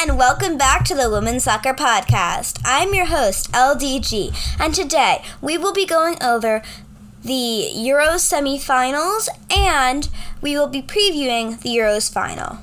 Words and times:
and 0.00 0.16
welcome 0.16 0.56
back 0.56 0.84
to 0.84 0.94
the 0.94 1.10
Women's 1.10 1.42
Soccer 1.42 1.74
Podcast. 1.74 2.60
I'm 2.64 2.94
your 2.94 3.06
host, 3.06 3.50
LDG, 3.50 4.32
and 4.60 4.72
today 4.72 5.24
we 5.42 5.58
will 5.58 5.72
be 5.72 5.84
going 5.84 6.22
over 6.22 6.62
the 7.24 7.68
Euros 7.74 8.22
semifinals 8.22 9.28
and 9.50 10.08
we 10.40 10.56
will 10.56 10.68
be 10.68 10.82
previewing 10.82 11.60
the 11.62 11.70
Euros 11.70 12.12
final. 12.12 12.58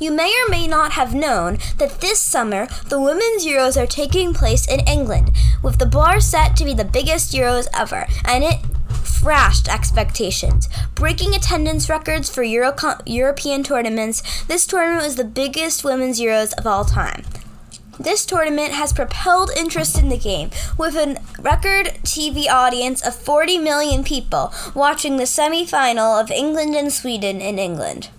You 0.00 0.12
may 0.12 0.32
or 0.42 0.50
may 0.50 0.66
not 0.66 0.92
have 0.92 1.14
known 1.14 1.58
that 1.76 2.00
this 2.00 2.20
summer 2.20 2.68
the 2.88 2.98
Women's 2.98 3.44
Euros 3.44 3.76
are 3.76 3.86
taking 3.86 4.32
place 4.32 4.66
in 4.66 4.80
England, 4.80 5.32
with 5.62 5.78
the 5.78 5.84
bar 5.84 6.20
set 6.20 6.56
to 6.56 6.64
be 6.64 6.72
the 6.72 6.86
biggest 6.86 7.34
Euros 7.34 7.68
ever, 7.74 8.06
and 8.24 8.44
it 8.44 8.60
thrashed 8.88 9.68
expectations. 9.68 10.68
Breaking 10.94 11.34
attendance 11.34 11.88
records 11.88 12.32
for 12.32 12.42
Euro- 12.42 12.74
European 13.06 13.62
tournaments, 13.62 14.44
this 14.44 14.66
tournament 14.66 15.04
was 15.04 15.16
the 15.16 15.24
biggest 15.24 15.84
women's 15.84 16.20
Euros 16.20 16.52
of 16.58 16.66
all 16.66 16.84
time. 16.84 17.24
This 18.00 18.24
tournament 18.24 18.72
has 18.72 18.92
propelled 18.92 19.50
interest 19.56 19.98
in 19.98 20.08
the 20.08 20.16
game, 20.16 20.50
with 20.78 20.94
a 20.94 21.20
record 21.40 21.98
TV 22.04 22.48
audience 22.48 23.04
of 23.04 23.16
40 23.16 23.58
million 23.58 24.04
people 24.04 24.52
watching 24.72 25.16
the 25.16 25.26
semi 25.26 25.66
final 25.66 26.14
of 26.14 26.30
England 26.30 26.76
and 26.76 26.92
Sweden 26.92 27.40
in 27.40 27.58
England. 27.58 28.10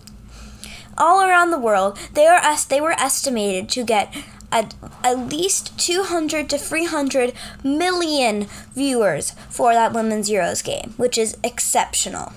All 0.97 1.23
around 1.23 1.51
the 1.51 1.59
world, 1.59 1.97
they, 2.13 2.27
are 2.27 2.41
they 2.67 2.81
were 2.81 2.91
estimated 2.91 3.69
to 3.69 3.85
get 3.85 4.13
at, 4.51 4.75
at 5.03 5.29
least 5.29 5.77
200 5.79 6.49
to 6.49 6.57
300 6.57 7.33
million 7.63 8.47
viewers 8.73 9.31
for 9.49 9.73
that 9.73 9.93
Women's 9.93 10.29
Euros 10.29 10.63
game, 10.63 10.93
which 10.97 11.17
is 11.17 11.37
exceptional. 11.43 12.33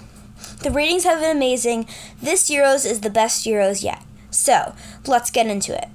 The 0.62 0.71
ratings 0.71 1.05
have 1.05 1.21
been 1.21 1.37
amazing. 1.37 1.87
This 2.21 2.51
Euros 2.51 2.88
is 2.88 3.01
the 3.01 3.11
best 3.11 3.47
Euros 3.47 3.83
yet. 3.83 4.02
So, 4.30 4.75
let's 5.07 5.30
get 5.30 5.47
into 5.47 5.77
it. 5.77 5.88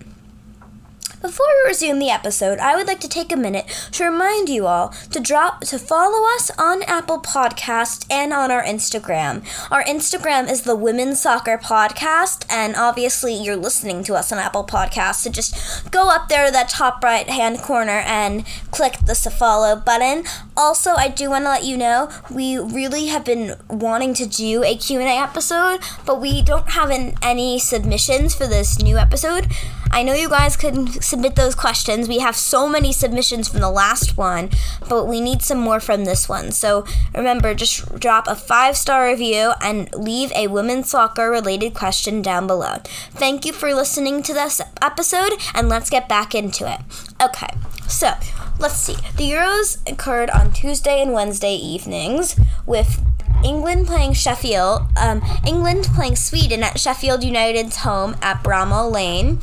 Before 1.19 1.47
we 1.63 1.69
resume 1.69 1.97
the 1.97 2.11
episode, 2.11 2.59
I 2.59 2.75
would 2.75 2.85
like 2.85 2.99
to 2.99 3.09
take 3.09 3.31
a 3.31 3.35
minute 3.35 3.65
to 3.93 4.03
remind 4.03 4.49
you 4.49 4.67
all 4.67 4.89
to 5.09 5.19
drop 5.19 5.61
to 5.61 5.79
follow 5.79 6.23
us 6.35 6.51
on 6.59 6.83
Apple 6.83 7.19
Podcast 7.19 8.05
and 8.11 8.31
on 8.31 8.51
our 8.51 8.63
Instagram. 8.63 9.43
Our 9.71 9.83
Instagram 9.83 10.47
is 10.47 10.61
the 10.61 10.75
Women's 10.75 11.19
Soccer 11.19 11.57
Podcast, 11.57 12.45
and 12.51 12.75
obviously 12.75 13.33
you're 13.33 13.55
listening 13.55 14.03
to 14.03 14.13
us 14.13 14.31
on 14.31 14.37
Apple 14.37 14.63
Podcasts, 14.63 15.23
so 15.23 15.31
just 15.31 15.89
go 15.89 16.07
up 16.09 16.29
there 16.29 16.45
to 16.45 16.51
that 16.51 16.69
top 16.69 17.03
right 17.03 17.27
hand 17.27 17.63
corner 17.63 18.03
and 18.05 18.45
click 18.69 18.99
the 19.07 19.15
follow 19.15 19.75
button. 19.75 20.23
Also, 20.55 20.91
I 20.91 21.07
do 21.07 21.31
want 21.31 21.45
to 21.45 21.49
let 21.49 21.63
you 21.63 21.77
know 21.77 22.11
we 22.29 22.59
really 22.59 23.07
have 23.07 23.25
been 23.25 23.55
wanting 23.69 24.13
to 24.13 24.27
do 24.27 24.63
a 24.63 24.77
Q&A 24.77 25.17
episode, 25.17 25.79
but 26.05 26.21
we 26.21 26.43
don't 26.43 26.69
have 26.69 26.91
an, 26.91 27.15
any 27.23 27.57
submissions 27.57 28.35
for 28.35 28.45
this 28.45 28.79
new 28.79 28.97
episode. 28.97 29.47
I 29.91 30.03
know 30.03 30.13
you 30.13 30.29
guys 30.29 30.55
can 30.55 30.87
submit 31.01 31.35
those 31.35 31.55
questions. 31.55 32.07
We 32.07 32.19
have 32.19 32.35
so 32.35 32.67
many 32.67 32.91
submissions 32.91 33.47
from 33.47 33.61
the 33.61 33.69
last 33.69 34.17
one, 34.17 34.49
but 34.87 35.05
we 35.05 35.21
need 35.21 35.41
some 35.41 35.59
more 35.59 35.79
from 35.79 36.05
this 36.05 36.29
one. 36.29 36.51
So 36.51 36.85
remember, 37.15 37.53
just 37.53 37.99
drop 37.99 38.27
a 38.27 38.35
five 38.35 38.77
star 38.77 39.07
review 39.07 39.53
and 39.61 39.93
leave 39.93 40.31
a 40.33 40.47
women's 40.47 40.89
soccer 40.89 41.29
related 41.29 41.73
question 41.73 42.21
down 42.21 42.47
below. 42.47 42.77
Thank 43.11 43.45
you 43.45 43.53
for 43.53 43.73
listening 43.73 44.23
to 44.23 44.33
this 44.33 44.61
episode, 44.81 45.33
and 45.53 45.69
let's 45.69 45.89
get 45.89 46.07
back 46.07 46.35
into 46.35 46.71
it. 46.71 46.79
Okay, 47.21 47.53
so 47.87 48.13
let's 48.59 48.75
see. 48.77 48.95
The 49.15 49.31
Euros 49.31 49.89
occurred 49.89 50.29
on 50.29 50.51
Tuesday 50.51 51.01
and 51.01 51.13
Wednesday 51.13 51.55
evenings 51.55 52.39
with 52.65 53.01
England 53.43 53.87
playing 53.87 54.13
Sheffield, 54.13 54.81
um, 54.97 55.21
England 55.45 55.87
playing 55.95 56.15
Sweden 56.15 56.63
at 56.63 56.79
Sheffield 56.79 57.23
United's 57.23 57.77
home 57.77 58.15
at 58.21 58.43
Bramall 58.43 58.91
Lane, 58.91 59.39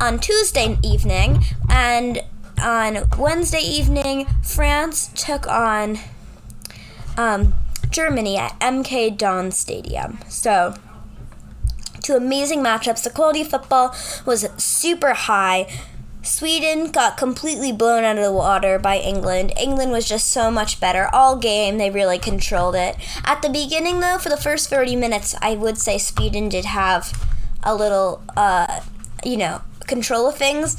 on 0.00 0.18
Tuesday 0.18 0.78
evening, 0.82 1.44
and 1.68 2.22
on 2.60 3.08
Wednesday 3.18 3.60
evening, 3.60 4.26
France 4.42 5.10
took 5.14 5.46
on 5.46 5.98
um, 7.16 7.54
Germany 7.90 8.36
at 8.36 8.58
MK 8.60 9.16
Don 9.16 9.50
Stadium. 9.50 10.18
So, 10.28 10.74
two 12.02 12.14
amazing 12.14 12.60
matchups. 12.60 13.04
The 13.04 13.10
quality 13.10 13.42
of 13.42 13.48
football 13.48 13.94
was 14.24 14.48
super 14.56 15.14
high. 15.14 15.66
Sweden 16.22 16.92
got 16.92 17.16
completely 17.16 17.72
blown 17.72 18.04
out 18.04 18.16
of 18.16 18.22
the 18.22 18.32
water 18.32 18.78
by 18.78 18.98
England. 18.98 19.52
England 19.58 19.90
was 19.90 20.08
just 20.08 20.30
so 20.30 20.50
much 20.50 20.78
better 20.78 21.08
all 21.12 21.36
game. 21.36 21.78
They 21.78 21.90
really 21.90 22.18
controlled 22.18 22.76
it. 22.76 22.96
At 23.24 23.42
the 23.42 23.48
beginning, 23.48 24.00
though, 24.00 24.18
for 24.18 24.28
the 24.28 24.36
first 24.36 24.70
30 24.70 24.94
minutes, 24.94 25.34
I 25.42 25.56
would 25.56 25.78
say 25.78 25.98
Sweden 25.98 26.48
did 26.48 26.64
have 26.64 27.26
a 27.64 27.74
little, 27.74 28.22
uh, 28.36 28.80
you 29.24 29.36
know, 29.36 29.62
control 29.86 30.28
of 30.28 30.36
things. 30.36 30.76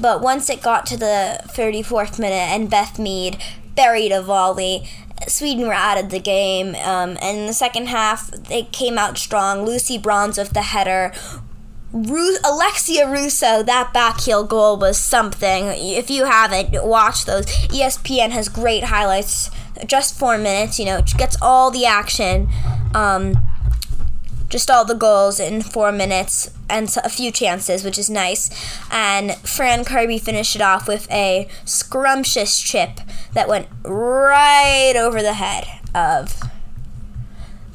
But 0.00 0.20
once 0.20 0.50
it 0.50 0.62
got 0.62 0.86
to 0.86 0.96
the 0.96 1.40
34th 1.48 2.18
minute 2.18 2.34
and 2.34 2.70
Beth 2.70 2.98
Mead 2.98 3.38
buried 3.74 4.12
a 4.12 4.22
volley, 4.22 4.88
Sweden 5.26 5.66
were 5.66 5.72
out 5.72 5.98
of 5.98 6.10
the 6.10 6.20
game. 6.20 6.74
Um, 6.76 7.16
and 7.22 7.38
in 7.38 7.46
the 7.46 7.52
second 7.52 7.86
half, 7.88 8.30
they 8.30 8.64
came 8.64 8.98
out 8.98 9.16
strong. 9.18 9.64
Lucy 9.64 9.98
Bronze 9.98 10.38
with 10.38 10.50
the 10.50 10.62
header. 10.62 11.12
Ru- 11.92 12.36
Alexia 12.44 13.08
Russo, 13.10 13.62
that 13.62 13.94
backheel 13.94 14.46
goal 14.46 14.76
was 14.76 14.98
something. 14.98 15.68
If 15.68 16.10
you 16.10 16.26
haven't, 16.26 16.84
watched 16.84 17.26
those. 17.26 17.46
ESPN 17.46 18.30
has 18.30 18.48
great 18.48 18.84
highlights. 18.84 19.50
Just 19.86 20.18
four 20.18 20.36
minutes, 20.36 20.78
you 20.78 20.84
know, 20.84 21.00
gets 21.16 21.36
all 21.40 21.70
the 21.70 21.86
action. 21.86 22.48
Um, 22.94 23.34
just 24.48 24.70
all 24.70 24.84
the 24.84 24.94
goals 24.94 25.40
in 25.40 25.62
four 25.62 25.92
minutes 25.92 26.50
and 26.68 26.94
a 27.04 27.08
few 27.08 27.30
chances, 27.30 27.84
which 27.84 27.98
is 27.98 28.10
nice. 28.10 28.50
And 28.90 29.34
Fran 29.36 29.84
Kirby 29.84 30.18
finished 30.18 30.56
it 30.56 30.62
off 30.62 30.88
with 30.88 31.10
a 31.10 31.48
scrumptious 31.64 32.60
chip 32.60 33.00
that 33.34 33.48
went 33.48 33.68
right 33.84 34.94
over 34.96 35.22
the 35.22 35.34
head 35.34 35.66
of 35.94 36.40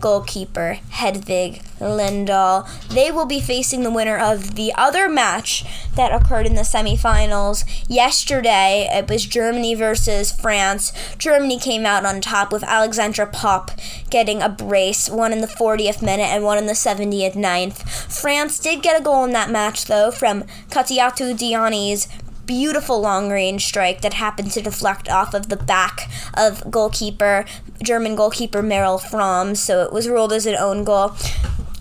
goalkeeper 0.02 0.80
Hedvig 0.92 1.62
Lindahl. 1.80 2.68
They 2.90 3.12
will 3.12 3.26
be 3.26 3.40
facing 3.40 3.84
the 3.84 3.92
winner 3.92 4.18
of 4.18 4.56
the 4.56 4.74
other 4.76 5.08
match 5.08 5.64
that 5.96 6.14
occurred 6.14 6.46
in 6.46 6.56
the 6.56 6.62
semifinals 6.62 7.64
yesterday. 7.88 8.90
It 8.92 9.10
was 9.10 9.26
Germany 9.26 9.76
versus 9.76 10.32
France. 10.32 10.92
Germany 11.18 11.60
came 11.60 11.86
out 11.86 12.06
on 12.06 12.20
top 12.22 12.52
with 12.52 12.64
Alexandra 12.64 13.28
Popp 13.28 13.72
getting 14.10 14.42
a 14.42 14.50
brace, 14.50 15.10
one 15.10 15.32
in 15.32 15.42
the 15.42 15.48
40th 15.48 16.02
minute 16.02 16.30
and 16.30 16.44
one 16.44 16.58
in 16.58 16.66
the 16.66 16.74
70th 16.74 17.36
ninth. 17.36 18.12
France 18.12 18.60
did 18.60 18.84
get 18.84 19.00
a 19.00 19.04
goal 19.04 19.24
in 19.24 19.32
that 19.32 19.50
match 19.50 19.86
though 19.86 20.12
from 20.12 20.44
Kadidiatou 20.70 21.38
Diani's 21.38 22.08
beautiful 22.52 23.00
long 23.00 23.30
range 23.30 23.66
strike 23.66 24.02
that 24.02 24.16
happened 24.16 24.52
to 24.52 24.62
deflect 24.62 25.08
off 25.08 25.34
of 25.34 25.48
the 25.48 25.56
back 25.56 26.12
of 26.34 26.70
goalkeeper, 26.70 27.46
German 27.82 28.14
goalkeeper 28.14 28.62
Meryl 28.62 29.02
Fromm, 29.02 29.56
so 29.56 29.84
it 29.84 29.94
was 29.94 30.10
ruled 30.10 30.34
as 30.34 30.46
an 30.46 30.56
own 30.56 30.84
goal. 30.84 31.16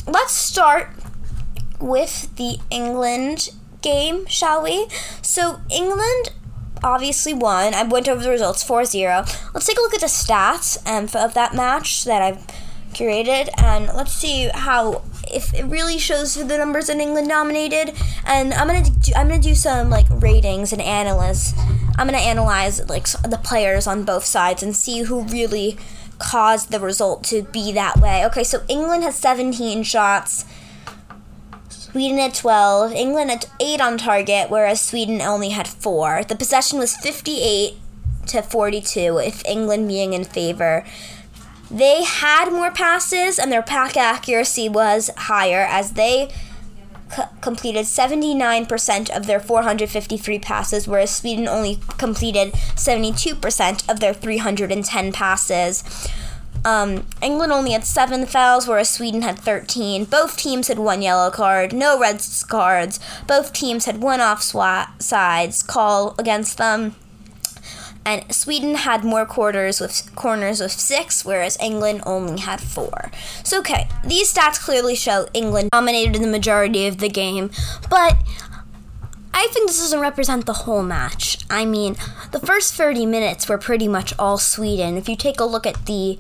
Let's 0.07 0.33
start 0.33 0.91
with 1.81 2.33
the 2.37 2.59
England 2.71 3.51
game, 3.83 4.27
shall 4.27 4.63
we? 4.63 4.87
So, 5.23 5.61
England 5.73 6.31
obviously 6.85 7.35
won. 7.35 7.75
I 7.75 7.83
went 7.83 8.07
over 8.07 8.23
the 8.23 8.31
results 8.31 8.63
4 8.63 8.85
0. 8.85 9.25
Let's 9.53 9.67
take 9.67 9.77
a 9.77 9.81
look 9.81 9.95
at 9.95 10.01
the 10.01 10.07
stats 10.07 10.79
um, 10.87 11.09
of 11.21 11.35
that 11.35 11.53
match 11.53 12.05
that 12.05 12.23
I've 12.23 12.47
curated 13.01 13.49
and 13.63 13.87
let's 13.95 14.13
see 14.13 14.51
how 14.53 15.03
if 15.33 15.55
it 15.55 15.65
really 15.65 15.99
shows 15.99 16.35
the 16.35 16.59
numbers 16.59 16.89
in 16.89 17.01
England 17.01 17.29
nominated. 17.29 17.95
And 18.27 18.53
I'm 18.53 18.67
gonna 18.67 18.85
do, 18.85 19.13
I'm 19.17 19.29
gonna 19.29 19.41
do 19.41 19.55
some 19.55 19.91
like 19.91 20.07
ratings 20.11 20.73
and 20.73 20.83
analyze. 20.83 21.55
I'm 21.97 22.07
gonna 22.07 22.19
analyze 22.19 22.89
like 22.89 23.07
the 23.07 23.41
players 23.43 23.87
on 23.87 24.05
both 24.05 24.25
sides 24.25 24.63
and 24.63 24.77
see 24.77 25.03
who 25.03 25.23
really 25.25 25.79
caused 26.19 26.71
the 26.71 26.81
result 26.81 27.25
to 27.25 27.43
be 27.45 27.73
that 27.73 27.99
way. 27.99 28.25
Okay, 28.27 28.45
so 28.45 28.63
England 28.69 29.03
has 29.05 29.17
17 29.17 29.83
shots. 29.83 30.45
Sweden 31.69 32.19
had 32.19 32.35
12. 32.35 32.93
England 32.93 33.31
had 33.31 33.47
8 33.59 33.81
on 33.81 33.99
target, 33.99 34.51
whereas 34.51 34.81
Sweden 34.81 35.21
only 35.21 35.49
had 35.49 35.67
4. 35.67 36.25
The 36.25 36.37
possession 36.37 36.79
was 36.79 36.97
58 36.97 37.75
to 38.29 38.43
42, 38.43 39.15
with 39.15 39.45
England 39.45 39.89
being 39.89 40.13
in 40.13 40.25
favor. 40.25 40.85
They 41.71 42.03
had 42.03 42.51
more 42.51 42.73
passes, 42.73 43.39
and 43.39 43.53
their 43.53 43.63
pack 43.63 43.97
accuracy 43.97 44.69
was 44.69 45.11
higher 45.17 45.67
as 45.71 45.93
they 45.93 46.31
c- 47.15 47.23
completed 47.41 47.87
79% 47.87 49.11
of 49.11 49.27
their 49.27 49.39
453 49.39 50.39
passes, 50.41 50.89
whereas 50.89 51.15
Sweden 51.15 51.47
only 51.47 51.79
completed 51.97 52.53
72% 52.75 53.89
of 53.89 54.01
their 54.01 54.13
310 54.15 55.13
passes. 55.13 55.85
Um, 56.65 57.07
England 57.23 57.53
only 57.53 57.71
had 57.73 57.85
seven 57.85 58.27
fouls, 58.27 58.67
whereas 58.67 58.91
Sweden 58.91 59.23
had 59.23 59.39
13. 59.39 60.05
Both 60.05 60.37
teams 60.37 60.69
had 60.69 60.79
one 60.79 61.03
yellow 61.03 61.31
card, 61.31 61.73
no 61.73 61.99
red 61.99 62.21
cards. 62.49 63.01
Both 63.27 63.53
teams 63.53 63.87
had 63.87 64.03
one 64.03 64.21
offsides 64.21 65.67
call 65.67 66.15
against 66.19 66.59
them 66.59 66.97
and 68.05 68.35
Sweden 68.35 68.75
had 68.75 69.05
more 69.05 69.27
quarters 69.27 69.81
with 69.81 70.15
corners 70.15 70.61
with 70.61 70.73
six, 70.73 71.25
whereas 71.25 71.59
England 71.61 72.03
only 72.07 72.41
had 72.41 72.61
four. 72.61 73.11
So 73.45 73.59
okay, 73.61 73.89
these 74.05 74.33
stats 74.33 74.61
clearly 74.61 74.95
show 74.95 75.29
England 75.35 75.71
dominated 75.71 76.23
the 76.23 76.27
majority 76.27 76.87
of 76.87 76.99
the 76.99 77.09
game, 77.09 77.51
but 77.89 78.17
I 79.33 79.47
think 79.53 79.69
this 79.69 79.79
doesn't 79.79 80.01
represent 80.01 80.47
the 80.47 80.53
whole 80.53 80.83
match. 80.83 81.39
I 81.49 81.65
mean, 81.65 81.97
the 82.33 82.41
first 82.41 82.75
30 82.75 83.07
minutes 83.07 83.49
were 83.49 83.59
pretty 83.59 83.89
much 83.89 84.13
all 84.19 84.39
Sweden. 84.39 84.97
If 84.97 85.09
you 85.09 85.17
take 85.17 85.41
a 85.41 85.45
look 85.45 85.67
at 85.67 85.87
the 85.87 86.19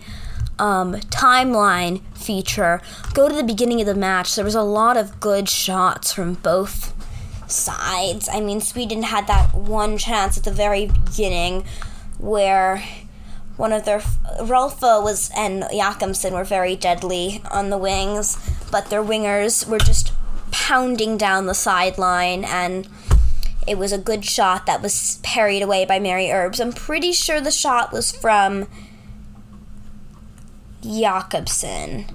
um, 0.58 0.94
timeline 0.94 2.02
feature, 2.14 2.80
go 3.12 3.28
to 3.28 3.34
the 3.34 3.42
beginning 3.42 3.80
of 3.80 3.86
the 3.86 3.94
match, 3.94 4.36
there 4.36 4.44
was 4.44 4.54
a 4.54 4.62
lot 4.62 4.96
of 4.96 5.20
good 5.20 5.48
shots 5.48 6.12
from 6.12 6.34
both 6.34 6.94
sides. 7.52 8.28
I 8.32 8.40
mean, 8.40 8.60
Sweden 8.60 9.02
had 9.02 9.26
that 9.26 9.54
one 9.54 9.98
chance 9.98 10.36
at 10.36 10.44
the 10.44 10.50
very 10.50 10.86
beginning 10.86 11.64
where 12.18 12.82
one 13.56 13.72
of 13.72 13.84
their 13.84 14.00
Rolfo 14.40 15.02
was 15.02 15.30
and 15.36 15.64
Jakobsson 15.64 16.32
were 16.32 16.44
very 16.44 16.76
deadly 16.76 17.42
on 17.50 17.70
the 17.70 17.78
wings, 17.78 18.38
but 18.70 18.86
their 18.86 19.02
wingers 19.02 19.68
were 19.68 19.78
just 19.78 20.12
pounding 20.50 21.16
down 21.16 21.46
the 21.46 21.54
sideline 21.54 22.44
and 22.44 22.88
it 23.66 23.78
was 23.78 23.92
a 23.92 23.98
good 23.98 24.24
shot 24.24 24.66
that 24.66 24.82
was 24.82 25.20
parried 25.22 25.62
away 25.62 25.84
by 25.84 25.98
Mary 25.98 26.30
Earps. 26.30 26.58
I'm 26.58 26.72
pretty 26.72 27.12
sure 27.12 27.40
the 27.40 27.50
shot 27.50 27.92
was 27.92 28.10
from 28.10 28.66
Jakobsson. 30.82 32.10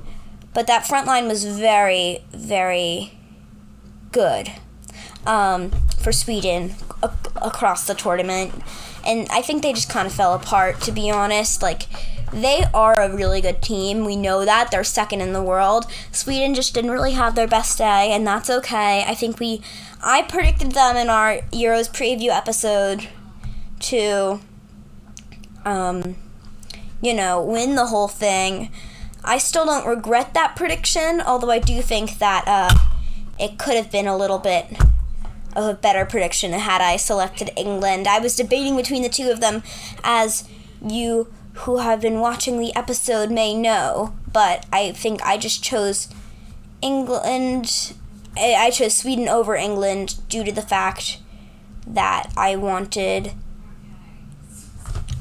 But 0.54 0.68
that 0.68 0.88
front 0.88 1.06
line 1.06 1.28
was 1.28 1.46
very, 1.46 2.24
very 2.32 3.12
good 4.12 4.52
um, 5.26 5.72
for 6.00 6.12
Sweden 6.12 6.76
ac- 7.04 7.14
across 7.42 7.88
the 7.88 7.94
tournament. 7.94 8.54
And 9.06 9.28
I 9.32 9.42
think 9.42 9.62
they 9.62 9.74
just 9.74 9.90
kind 9.90 10.08
of 10.08 10.14
fell 10.14 10.34
apart, 10.34 10.82
to 10.82 10.92
be 10.92 11.12
honest. 11.12 11.62
Like, 11.62 11.84
they 12.34 12.66
are 12.74 13.00
a 13.00 13.16
really 13.16 13.40
good 13.40 13.62
team. 13.62 14.04
We 14.04 14.16
know 14.16 14.46
that. 14.46 14.72
They're 14.72 14.84
second 14.84 15.22
in 15.22 15.34
the 15.34 15.44
world. 15.44 15.86
Sweden 16.12 16.56
just 16.56 16.74
didn't 16.74 16.92
really 16.92 17.14
have 17.14 17.36
their 17.36 17.48
best 17.48 17.78
day, 17.78 18.12
and 18.12 18.26
that's 18.26 18.50
okay. 18.50 19.04
I 19.08 19.14
think 19.14 19.40
we. 19.40 19.62
I 20.04 20.24
predicted 20.24 20.72
them 20.72 20.98
in 20.98 21.10
our 21.10 21.38
Euros 21.52 21.90
preview 21.90 22.30
episode 22.30 23.08
to, 23.82 24.40
um, 25.64 26.16
you 27.02 27.14
know, 27.14 27.42
win 27.42 27.76
the 27.76 27.88
whole 27.88 28.08
thing. 28.08 28.70
I 29.24 29.40
still 29.40 29.66
don't 29.66 29.88
regret 29.88 30.34
that 30.36 30.56
prediction, 30.56 31.22
although 31.22 31.50
I 31.50 31.60
do 31.60 31.82
think 31.82 32.20
that 32.20 32.44
uh, 32.48 32.78
it 33.40 33.58
could 33.58 33.76
have 33.76 33.92
been 33.92 34.08
a 34.08 34.16
little 34.16 34.38
bit 34.38 34.68
a 35.56 35.74
better 35.74 36.06
prediction 36.06 36.52
had 36.52 36.82
I 36.82 36.98
selected 36.98 37.52
England. 37.56 38.08
I 38.08 38.20
was 38.20 38.36
debating 38.36 38.76
between 38.76 39.04
the 39.04 39.10
two 39.10 39.30
of 39.30 39.40
them, 39.40 39.64
as 40.04 40.48
you 40.86 41.32
who 41.54 41.78
have 41.78 42.02
been 42.02 42.20
watching 42.20 42.60
the 42.60 42.76
episode 42.76 43.32
may 43.32 43.56
know, 43.56 44.14
but 44.32 44.66
I 44.72 44.92
think 44.92 45.22
I 45.24 45.38
just 45.38 45.64
chose 45.64 46.10
England. 46.82 47.94
I 48.38 48.70
chose 48.70 48.96
Sweden 48.96 49.30
over 49.30 49.56
England 49.56 50.18
due 50.28 50.44
to 50.44 50.52
the 50.52 50.62
fact 50.62 51.20
that 51.88 52.34
I 52.36 52.58
wanted. 52.58 53.32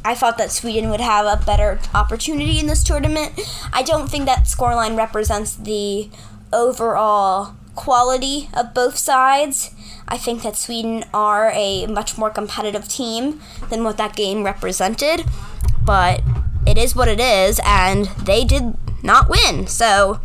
I 0.04 0.14
thought 0.14 0.36
that 0.38 0.50
Sweden 0.50 0.90
would 0.90 1.00
have 1.00 1.24
a 1.24 1.42
better 1.44 1.78
opportunity 1.94 2.58
in 2.58 2.66
this 2.66 2.82
tournament. 2.82 3.40
I 3.72 3.82
don't 3.82 4.10
think 4.10 4.26
that 4.26 4.44
scoreline 4.44 4.96
represents 4.96 5.54
the 5.54 6.10
overall 6.52 7.54
quality 7.74 8.48
of 8.52 8.74
both 8.74 8.96
sides. 8.96 9.70
I 10.06 10.18
think 10.18 10.42
that 10.42 10.56
Sweden 10.56 11.04
are 11.14 11.50
a 11.54 11.86
much 11.86 12.18
more 12.18 12.30
competitive 12.30 12.88
team 12.88 13.40
than 13.70 13.84
what 13.84 13.96
that 13.96 14.14
game 14.16 14.44
represented 14.44 15.24
but 15.84 16.22
it 16.66 16.78
is 16.78 16.96
what 16.96 17.08
it 17.08 17.20
is, 17.20 17.60
and 17.64 18.06
they 18.22 18.44
did 18.44 18.76
not 19.02 19.28
win. 19.28 19.66
So, 19.66 20.20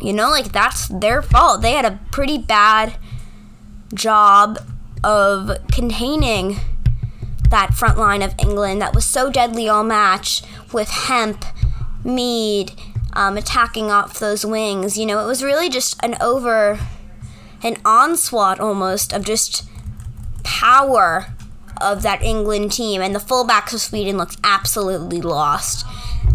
you 0.00 0.12
know, 0.12 0.30
like 0.30 0.52
that's 0.52 0.88
their 0.88 1.22
fault. 1.22 1.62
They 1.62 1.72
had 1.72 1.84
a 1.84 1.98
pretty 2.10 2.38
bad 2.38 2.96
job 3.94 4.58
of 5.02 5.56
containing 5.72 6.56
that 7.50 7.74
front 7.74 7.98
line 7.98 8.22
of 8.22 8.34
England 8.38 8.80
that 8.82 8.94
was 8.94 9.04
so 9.04 9.30
deadly 9.30 9.68
all 9.68 9.82
match 9.82 10.42
with 10.72 10.88
Hemp, 10.90 11.44
Mead, 12.04 12.72
um, 13.14 13.36
attacking 13.36 13.90
off 13.90 14.18
those 14.18 14.44
wings. 14.44 14.98
You 14.98 15.06
know, 15.06 15.20
it 15.20 15.26
was 15.26 15.42
really 15.42 15.68
just 15.68 15.98
an 16.04 16.16
over, 16.20 16.78
an 17.62 17.76
onslaught 17.84 18.60
almost 18.60 19.12
of 19.12 19.24
just 19.24 19.68
power 20.42 21.26
of 21.80 22.02
that 22.02 22.22
England 22.22 22.72
team, 22.72 23.00
and 23.00 23.14
the 23.14 23.18
fullbacks 23.20 23.72
of 23.72 23.80
Sweden 23.80 24.18
looked 24.18 24.36
absolutely 24.44 25.20
lost. 25.20 25.86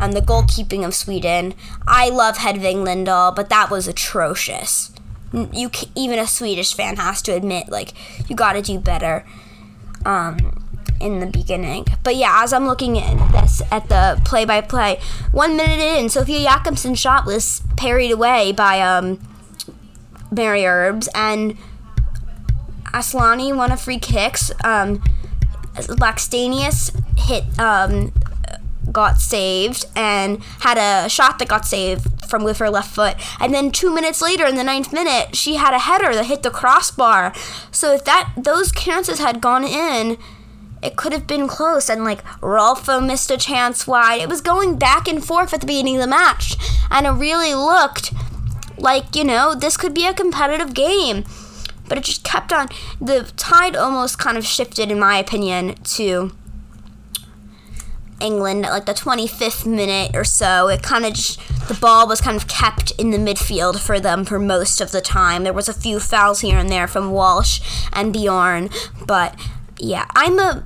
And 0.02 0.14
the 0.14 0.22
goalkeeping 0.22 0.86
of 0.86 0.94
Sweden, 0.94 1.54
I 1.88 2.10
love 2.10 2.38
Hedvig 2.38 2.76
Lindahl, 2.76 3.36
but 3.36 3.50
that 3.50 3.70
was 3.70 3.88
atrocious. 3.88 4.92
You 5.32 5.70
even 5.96 6.20
a 6.20 6.28
Swedish 6.28 6.74
fan 6.74 6.98
has 6.98 7.22
to 7.24 7.32
admit, 7.34 7.70
like 7.70 7.94
you 8.30 8.36
got 8.36 8.54
to 8.54 8.62
do 8.62 8.80
better. 8.80 9.26
Um, 10.06 10.66
in 11.00 11.20
the 11.20 11.26
beginning. 11.26 11.86
But 12.04 12.16
yeah, 12.16 12.42
as 12.44 12.54
I'm 12.54 12.68
looking 12.68 12.98
at 12.98 13.32
this 13.32 13.62
at 13.72 13.90
the 13.90 14.22
play 14.26 14.46
by 14.46 14.62
play, 14.62 15.00
one 15.32 15.58
minute 15.58 15.80
in, 15.80 16.10
Sofia 16.10 16.48
Jakobsson's 16.48 17.00
shot 17.00 17.26
was 17.26 17.62
parried 17.76 18.12
away 18.12 18.52
by 18.52 18.82
um, 18.82 19.20
Mary 20.36 20.66
Earps, 20.66 21.08
and 21.16 21.58
Aslani 22.86 23.56
won 23.56 23.72
a 23.72 23.78
free 23.78 24.00
kicks. 24.00 24.52
Um, 24.64 25.02
Blackstenius 25.76 26.92
hit 27.18 27.44
um, 27.60 28.14
got 28.92 29.20
saved 29.20 29.86
and 29.96 30.42
had 30.62 30.78
a 30.78 31.10
shot 31.10 31.40
that 31.40 31.48
got 31.48 31.66
saved 31.66 32.08
from 32.30 32.44
with 32.44 32.58
her 32.60 32.70
left 32.70 32.94
foot. 32.94 33.18
And 33.40 33.54
then 33.54 33.72
two 33.72 33.94
minutes 33.94 34.22
later, 34.22 34.46
in 34.46 34.56
the 34.56 34.64
ninth 34.64 34.94
minute, 34.94 35.36
she 35.36 35.56
had 35.56 35.74
a 35.74 35.80
header 35.80 36.14
that 36.14 36.26
hit 36.26 36.44
the 36.44 36.50
crossbar. 36.50 37.34
So 37.72 37.94
if 37.94 38.06
that 38.06 38.32
those 38.38 38.72
chances 38.72 39.20
had 39.20 39.42
gone 39.42 39.64
in, 39.64 40.18
it 40.82 40.96
could 40.96 41.14
have 41.14 41.28
been 41.28 41.48
close. 41.48 41.90
And 41.90 42.04
like 42.04 42.24
Rolfo 42.42 43.06
missed 43.06 43.32
a 43.32 43.38
chance 43.38 43.86
wide. 43.86 44.22
It 44.22 44.30
was 44.30 44.42
going 44.42 44.78
back 44.78 45.08
and 45.08 45.24
forth 45.24 45.54
at 45.54 45.62
the 45.62 45.68
beginning 45.68 45.96
of 45.96 46.02
the 46.02 46.08
match, 46.08 46.56
and 46.90 47.06
it 47.06 47.12
really 47.12 47.54
looked 47.54 48.14
like 48.78 49.16
you 49.16 49.24
know 49.24 49.56
this 49.56 49.78
could 49.78 49.94
be 49.94 50.06
a 50.06 50.14
competitive 50.14 50.74
game 50.74 51.24
but 51.88 51.98
it 51.98 52.04
just 52.04 52.24
kept 52.24 52.52
on. 52.52 52.68
The 53.00 53.32
tide 53.38 53.76
almost 53.76 54.20
kind 54.20 54.38
of 54.38 54.46
shifted, 54.46 54.92
in 54.92 55.00
my 55.00 55.18
opinion, 55.18 55.76
to 55.76 56.32
England 58.20 58.66
at 58.66 58.72
like 58.72 58.86
the 58.86 58.94
25th 58.94 59.66
minute 59.66 60.16
or 60.16 60.24
so. 60.24 60.68
It 60.68 60.82
kind 60.82 61.06
of 61.06 61.14
just, 61.14 61.40
the 61.68 61.74
ball 61.76 62.08
was 62.08 62.22
kind 62.22 62.38
of 62.38 62.48
kept 62.48 62.92
in 62.92 63.12
the 63.12 63.18
midfield 63.18 63.80
for 63.80 64.00
them 64.00 64.26
for 64.26 64.40
most 64.40 64.82
of 64.82 64.92
the 64.92 65.02
time. 65.02 65.44
There 65.44 65.54
was 65.54 65.70
a 65.70 65.74
few 65.74 66.00
fouls 66.00 66.42
here 66.42 66.58
and 66.58 66.70
there 66.70 66.88
from 66.88 67.12
Walsh 67.12 67.62
and 67.94 68.12
Bjorn, 68.12 68.70
but 69.06 69.40
yeah, 69.78 70.06
I'm 70.16 70.40
a. 70.40 70.64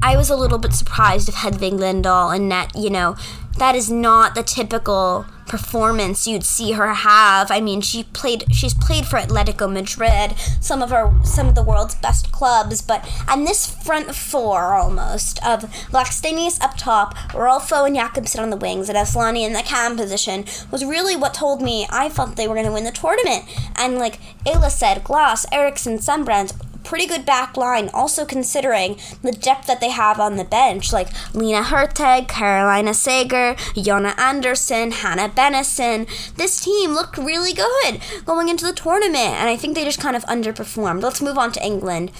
I 0.00 0.16
was 0.16 0.30
a 0.30 0.36
little 0.36 0.58
bit 0.58 0.72
surprised 0.72 1.28
of 1.28 1.36
Hedvig 1.36 1.72
Lindahl 1.72 2.34
and 2.34 2.48
net, 2.48 2.70
you 2.76 2.88
know, 2.88 3.16
that 3.58 3.74
is 3.74 3.90
not 3.90 4.34
the 4.36 4.44
typical 4.44 5.26
performance 5.48 6.26
you'd 6.26 6.44
see 6.44 6.72
her 6.72 6.92
have. 6.92 7.50
I 7.50 7.60
mean, 7.60 7.80
she 7.80 8.04
played 8.04 8.44
she's 8.52 8.74
played 8.74 9.06
for 9.06 9.18
Atletico 9.18 9.72
Madrid, 9.72 10.38
some 10.60 10.82
of 10.82 10.92
our 10.92 11.12
some 11.24 11.48
of 11.48 11.54
the 11.54 11.62
world's 11.62 11.96
best 11.96 12.30
clubs, 12.30 12.80
but 12.80 13.08
and 13.26 13.46
this 13.46 13.66
front 13.66 14.14
four 14.14 14.74
almost 14.74 15.44
of 15.44 15.62
Blackstenius 15.90 16.60
up 16.62 16.76
top, 16.76 17.16
Rolfo 17.34 17.86
and 17.86 17.96
Jakobsson 17.96 18.40
on 18.40 18.50
the 18.50 18.56
wings, 18.56 18.88
and 18.88 18.96
Aslani 18.96 19.44
in 19.44 19.54
the 19.54 19.62
cam 19.62 19.96
position 19.96 20.44
was 20.70 20.84
really 20.84 21.16
what 21.16 21.34
told 21.34 21.60
me 21.60 21.86
I 21.90 22.08
thought 22.08 22.36
they 22.36 22.46
were 22.46 22.54
going 22.54 22.66
to 22.66 22.72
win 22.72 22.84
the 22.84 22.92
tournament. 22.92 23.44
And 23.74 23.98
like 23.98 24.20
Ayla 24.46 24.70
said, 24.70 25.02
Glas, 25.02 25.46
Eriksson, 25.50 25.98
Sembrant, 25.98 26.52
pretty 26.88 27.06
good 27.06 27.26
back 27.26 27.54
line, 27.54 27.90
also 27.92 28.24
considering 28.24 28.98
the 29.20 29.30
depth 29.30 29.66
that 29.66 29.78
they 29.78 29.90
have 29.90 30.18
on 30.18 30.36
the 30.36 30.44
bench, 30.44 30.90
like 30.90 31.08
Lina 31.34 31.62
Hurtig, 31.62 32.28
Caroline 32.28 32.86
Seger, 32.86 33.56
Jonna 33.74 34.18
Andersson, 34.18 34.92
Hanna 34.92 35.28
Bennison. 35.28 36.08
This 36.36 36.58
team 36.60 36.92
looked 36.92 37.18
really 37.18 37.52
good 37.52 38.00
going 38.24 38.48
into 38.48 38.64
the 38.64 38.72
tournament, 38.72 39.34
and 39.36 39.50
I 39.50 39.56
think 39.56 39.74
they 39.74 39.84
just 39.84 40.00
kind 40.00 40.16
of 40.16 40.24
underperformed. 40.24 41.02
Let's 41.02 41.20
move 41.20 41.36
on 41.36 41.52
to 41.52 41.64
England 41.64 42.10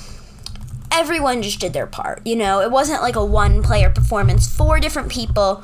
everyone 0.90 1.42
just 1.42 1.60
did 1.60 1.74
their 1.74 1.86
part. 1.86 2.26
You 2.26 2.34
know, 2.34 2.60
it 2.60 2.70
wasn't 2.70 3.02
like 3.02 3.14
a 3.14 3.24
one 3.24 3.62
player 3.62 3.90
performance. 3.90 4.48
Four 4.48 4.80
different 4.80 5.10
people 5.10 5.62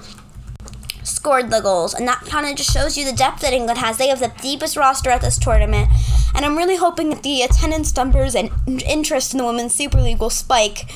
scored 1.03 1.51
the 1.51 1.61
goals, 1.61 1.95
and 1.95 2.07
that 2.09 2.21
kind 2.27 2.47
of 2.47 2.57
just 2.57 2.73
shows 2.73 2.97
you 2.97 3.05
the 3.05 3.17
depth 3.17 3.41
that 3.41 3.53
England 3.53 3.79
has. 3.79 3.99
They 3.99 4.09
have 4.09 4.21
the 4.21 4.33
deepest 4.41 4.77
roster 4.77 5.11
at 5.11 5.21
this 5.21 5.39
tournament, 5.39 5.89
and 6.35 6.45
I'm 6.45 6.57
really 6.57 6.77
hoping 6.77 7.11
that 7.11 7.23
the 7.23 7.43
attendance 7.43 7.95
numbers 7.97 8.35
and 8.35 8.51
interest 8.67 9.33
in 9.33 9.39
the 9.39 9.45
Women's 9.45 9.75
Super 9.75 10.01
League 10.01 10.21
will 10.21 10.31
spike 10.31 10.91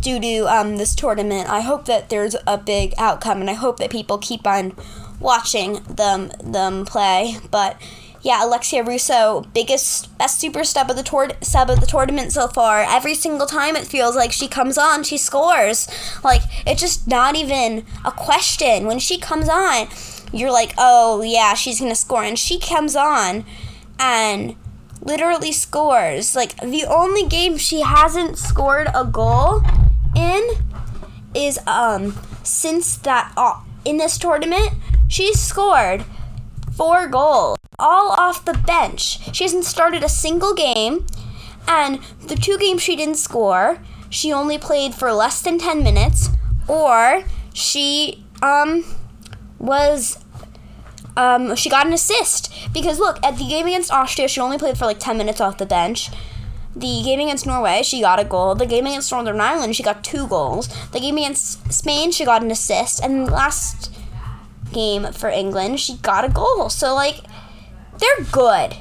due 0.00 0.20
to 0.20 0.40
um, 0.46 0.76
this 0.76 0.94
tournament. 0.94 1.48
I 1.48 1.60
hope 1.60 1.86
that 1.86 2.10
there's 2.10 2.36
a 2.46 2.58
big 2.58 2.94
outcome, 2.98 3.40
and 3.40 3.48
I 3.48 3.54
hope 3.54 3.78
that 3.78 3.90
people 3.90 4.18
keep 4.18 4.46
on 4.46 4.74
watching 5.20 5.82
them 5.84 6.32
them 6.42 6.84
play. 6.84 7.36
But 7.50 7.80
yeah, 8.22 8.44
Alexia 8.44 8.84
Russo, 8.84 9.44
biggest, 9.52 10.16
best 10.16 10.40
super 10.40 10.62
sub 10.64 10.90
of 10.90 10.96
the 10.96 11.02
tour- 11.02 11.32
sub 11.40 11.70
of 11.70 11.80
the 11.80 11.86
tournament 11.86 12.32
so 12.32 12.46
far. 12.48 12.82
Every 12.82 13.14
single 13.14 13.46
time 13.46 13.74
it 13.74 13.86
feels 13.86 14.14
like 14.14 14.32
she 14.32 14.46
comes 14.48 14.78
on, 14.78 15.02
she 15.02 15.18
scores. 15.18 15.88
Like 16.22 16.42
it's 16.66 16.80
just 16.80 17.08
not 17.08 17.36
even 17.36 17.84
a 18.04 18.12
question. 18.12 18.86
When 18.86 18.98
she 18.98 19.18
comes 19.18 19.48
on, 19.48 19.88
you're 20.32 20.52
like, 20.52 20.74
oh 20.78 21.22
yeah, 21.22 21.54
she's 21.54 21.80
gonna 21.80 21.94
score, 21.94 22.24
and 22.24 22.38
she 22.38 22.58
comes 22.58 22.96
on, 22.96 23.44
and 23.98 24.56
literally 25.02 25.52
scores. 25.52 26.34
Like 26.34 26.56
the 26.60 26.84
only 26.84 27.26
game 27.26 27.56
she 27.56 27.80
hasn't 27.82 28.38
scored 28.38 28.88
a 28.94 29.04
goal 29.04 29.62
in 30.16 30.42
is 31.34 31.58
um 31.66 32.18
since 32.42 32.96
that 32.98 33.32
uh, 33.36 33.60
in 33.84 33.96
this 33.96 34.18
tournament 34.18 34.70
she's 35.08 35.40
scored 35.40 36.04
four 36.76 37.06
goals 37.06 37.58
all 37.78 38.12
off 38.12 38.44
the 38.44 38.54
bench. 38.66 39.34
She 39.34 39.44
hasn't 39.44 39.64
started 39.64 40.02
a 40.02 40.08
single 40.08 40.54
game 40.54 41.06
and 41.66 42.00
the 42.26 42.36
two 42.36 42.58
games 42.58 42.82
she 42.82 42.96
didn't 42.96 43.16
score, 43.16 43.78
she 44.10 44.32
only 44.32 44.58
played 44.58 44.94
for 44.94 45.12
less 45.12 45.42
than 45.42 45.58
10 45.58 45.82
minutes 45.82 46.28
or 46.68 47.24
she 47.52 48.24
um 48.42 48.84
was 49.58 50.21
um, 51.16 51.54
she 51.56 51.68
got 51.68 51.86
an 51.86 51.92
assist 51.92 52.52
because 52.72 52.98
look 52.98 53.18
at 53.22 53.36
the 53.36 53.46
game 53.46 53.66
against 53.66 53.92
Austria, 53.92 54.28
she 54.28 54.40
only 54.40 54.58
played 54.58 54.78
for 54.78 54.86
like 54.86 54.98
ten 54.98 55.18
minutes 55.18 55.40
off 55.40 55.58
the 55.58 55.66
bench. 55.66 56.10
The 56.74 57.02
game 57.02 57.20
against 57.20 57.44
Norway, 57.44 57.82
she 57.82 58.00
got 58.00 58.18
a 58.18 58.24
goal. 58.24 58.54
The 58.54 58.64
game 58.64 58.86
against 58.86 59.12
Northern 59.12 59.40
Ireland, 59.40 59.76
she 59.76 59.82
got 59.82 60.02
two 60.02 60.26
goals. 60.26 60.68
The 60.92 61.00
game 61.00 61.18
against 61.18 61.70
Spain, 61.70 62.12
she 62.12 62.24
got 62.24 62.42
an 62.42 62.50
assist, 62.50 63.02
and 63.02 63.30
last 63.30 63.94
game 64.72 65.12
for 65.12 65.28
England, 65.28 65.80
she 65.80 65.96
got 65.98 66.24
a 66.24 66.30
goal. 66.30 66.70
So 66.70 66.94
like, 66.94 67.20
they're 67.98 68.24
good. 68.30 68.76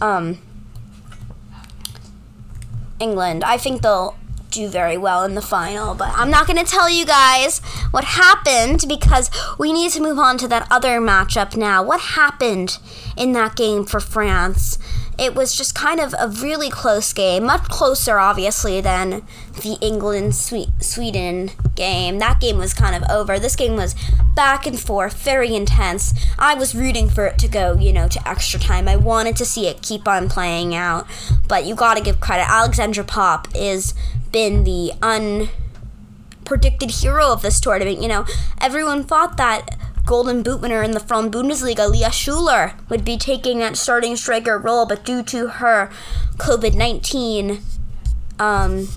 Um, 0.00 0.38
England, 3.00 3.42
I 3.42 3.58
think 3.58 3.82
they'll 3.82 4.16
do 4.52 4.68
very 4.68 4.96
well 4.96 5.24
in 5.24 5.34
the 5.34 5.42
final, 5.42 5.94
but 5.94 6.10
I'm 6.14 6.30
not 6.30 6.46
going 6.46 6.62
to 6.62 6.70
tell 6.70 6.88
you 6.88 7.04
guys 7.04 7.60
what 7.90 8.04
happened 8.04 8.84
because 8.86 9.30
we 9.58 9.72
need 9.72 9.90
to 9.92 10.00
move 10.00 10.18
on 10.18 10.38
to 10.38 10.48
that 10.48 10.68
other 10.70 11.00
matchup 11.00 11.56
now. 11.56 11.82
What 11.82 12.00
happened 12.00 12.78
in 13.16 13.32
that 13.32 13.56
game 13.56 13.84
for 13.84 14.00
France? 14.00 14.78
It 15.18 15.34
was 15.34 15.54
just 15.54 15.74
kind 15.74 16.00
of 16.00 16.14
a 16.18 16.28
really 16.28 16.70
close 16.70 17.12
game, 17.12 17.44
much 17.44 17.64
closer, 17.64 18.18
obviously, 18.18 18.80
than 18.80 19.22
the 19.62 19.76
England 19.80 20.34
Sweden 20.34 21.50
game. 21.76 22.18
That 22.18 22.40
game 22.40 22.58
was 22.58 22.74
kind 22.74 22.96
of 22.96 23.08
over. 23.10 23.38
This 23.38 23.54
game 23.54 23.76
was 23.76 23.94
back 24.34 24.66
and 24.66 24.80
forth, 24.80 25.22
very 25.22 25.54
intense. 25.54 26.14
I 26.38 26.54
was 26.54 26.74
rooting 26.74 27.10
for 27.10 27.26
it 27.26 27.38
to 27.38 27.48
go, 27.48 27.74
you 27.74 27.92
know, 27.92 28.08
to 28.08 28.28
extra 28.28 28.58
time. 28.58 28.88
I 28.88 28.96
wanted 28.96 29.36
to 29.36 29.44
see 29.44 29.66
it 29.66 29.82
keep 29.82 30.08
on 30.08 30.28
playing 30.28 30.74
out, 30.74 31.06
but 31.46 31.66
you 31.66 31.74
got 31.74 31.98
to 31.98 32.02
give 32.02 32.18
credit. 32.18 32.50
Alexandra 32.50 33.04
Popp 33.04 33.48
is 33.54 33.94
been 34.32 34.64
the 34.64 34.92
unpredicted 35.00 37.02
hero 37.02 37.32
of 37.32 37.42
this 37.42 37.60
tournament. 37.60 38.00
You 38.00 38.08
know, 38.08 38.24
everyone 38.60 39.04
thought 39.04 39.36
that 39.36 39.76
Golden 40.04 40.42
Boot 40.42 40.60
winner 40.60 40.82
in 40.82 40.92
the 40.92 41.00
from 41.00 41.30
Bundesliga, 41.30 41.90
Lea 41.90 42.10
Schüller, 42.10 42.74
would 42.88 43.04
be 43.04 43.16
taking 43.16 43.58
that 43.60 43.76
starting 43.76 44.16
striker 44.16 44.58
role, 44.58 44.84
but 44.84 45.04
due 45.04 45.22
to 45.24 45.48
her 45.48 45.90
COVID 46.38 46.74
19, 46.74 47.60
um, 48.38 48.88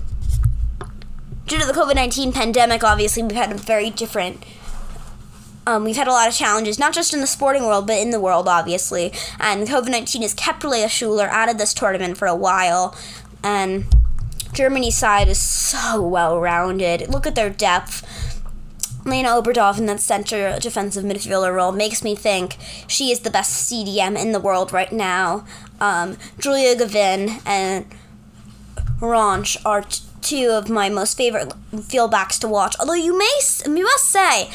due 1.46 1.58
to 1.58 1.66
the 1.66 1.72
COVID 1.72 1.94
19 1.94 2.32
pandemic, 2.32 2.82
obviously, 2.82 3.22
we've 3.22 3.32
had 3.32 3.52
a 3.52 3.56
very 3.56 3.90
different. 3.90 4.44
Um, 5.68 5.82
we've 5.82 5.96
had 5.96 6.06
a 6.06 6.12
lot 6.12 6.28
of 6.28 6.34
challenges, 6.34 6.78
not 6.78 6.92
just 6.92 7.12
in 7.12 7.20
the 7.20 7.26
sporting 7.26 7.64
world, 7.64 7.88
but 7.88 7.98
in 7.98 8.10
the 8.10 8.20
world, 8.20 8.46
obviously. 8.46 9.12
And 9.40 9.66
COVID 9.66 9.90
19 9.90 10.22
has 10.22 10.34
kept 10.34 10.64
Lea 10.64 10.84
Schüller 10.84 11.28
out 11.28 11.48
of 11.48 11.58
this 11.58 11.72
tournament 11.74 12.18
for 12.18 12.26
a 12.26 12.36
while. 12.36 12.96
And 13.42 13.86
Germany's 14.52 14.96
side 14.96 15.28
is 15.28 15.38
so 15.38 16.02
well 16.02 16.40
rounded. 16.40 17.08
Look 17.08 17.26
at 17.26 17.34
their 17.34 17.50
depth. 17.50 18.04
Lena 19.06 19.28
Oberdorf 19.28 19.78
in 19.78 19.86
that 19.86 20.00
center 20.00 20.58
defensive 20.58 21.04
midfielder 21.04 21.54
role 21.54 21.72
makes 21.72 22.02
me 22.02 22.16
think 22.16 22.56
she 22.88 23.12
is 23.12 23.20
the 23.20 23.30
best 23.30 23.70
CDM 23.70 24.20
in 24.20 24.32
the 24.32 24.40
world 24.40 24.72
right 24.72 24.92
now. 24.92 25.46
Um, 25.80 26.16
Giulia 26.40 26.76
Gwinn 26.76 27.38
and 27.46 27.86
Ronch 29.00 29.56
are 29.64 29.82
t- 29.82 30.02
two 30.22 30.50
of 30.50 30.68
my 30.68 30.88
most 30.88 31.16
favorite 31.16 31.52
field 31.84 32.10
backs 32.10 32.38
to 32.40 32.48
watch. 32.48 32.74
Although 32.80 32.94
you 32.94 33.16
may, 33.16 33.40
you 33.64 33.84
must 33.84 34.06
say, 34.10 34.50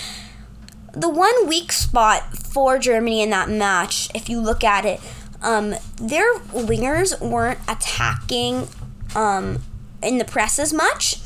the 0.93 1.09
one 1.09 1.47
weak 1.47 1.71
spot 1.71 2.37
for 2.37 2.77
Germany 2.77 3.21
in 3.21 3.29
that 3.29 3.49
match, 3.49 4.09
if 4.13 4.27
you 4.27 4.41
look 4.41 4.65
at 4.65 4.85
it, 4.85 4.99
um, 5.41 5.75
their 5.95 6.33
wingers 6.49 7.19
weren't 7.21 7.59
attacking 7.69 8.67
um, 9.15 9.59
in 10.03 10.17
the 10.17 10.25
press 10.25 10.59
as 10.59 10.73
much. 10.73 11.17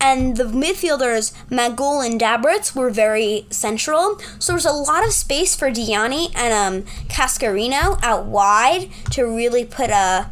And 0.00 0.36
the 0.36 0.44
midfielders, 0.44 1.32
Magull 1.50 2.00
and 2.00 2.18
Dabritz, 2.18 2.74
were 2.74 2.90
very 2.90 3.46
central. 3.50 4.18
So 4.38 4.52
there's 4.52 4.64
a 4.64 4.72
lot 4.72 5.04
of 5.04 5.12
space 5.12 5.54
for 5.54 5.70
Diani 5.70 6.34
and 6.34 6.52
um, 6.54 6.90
Cascarino 7.08 8.02
out 8.02 8.24
wide 8.24 8.88
to 9.10 9.24
really 9.24 9.64
put 9.64 9.90
a 9.90 10.30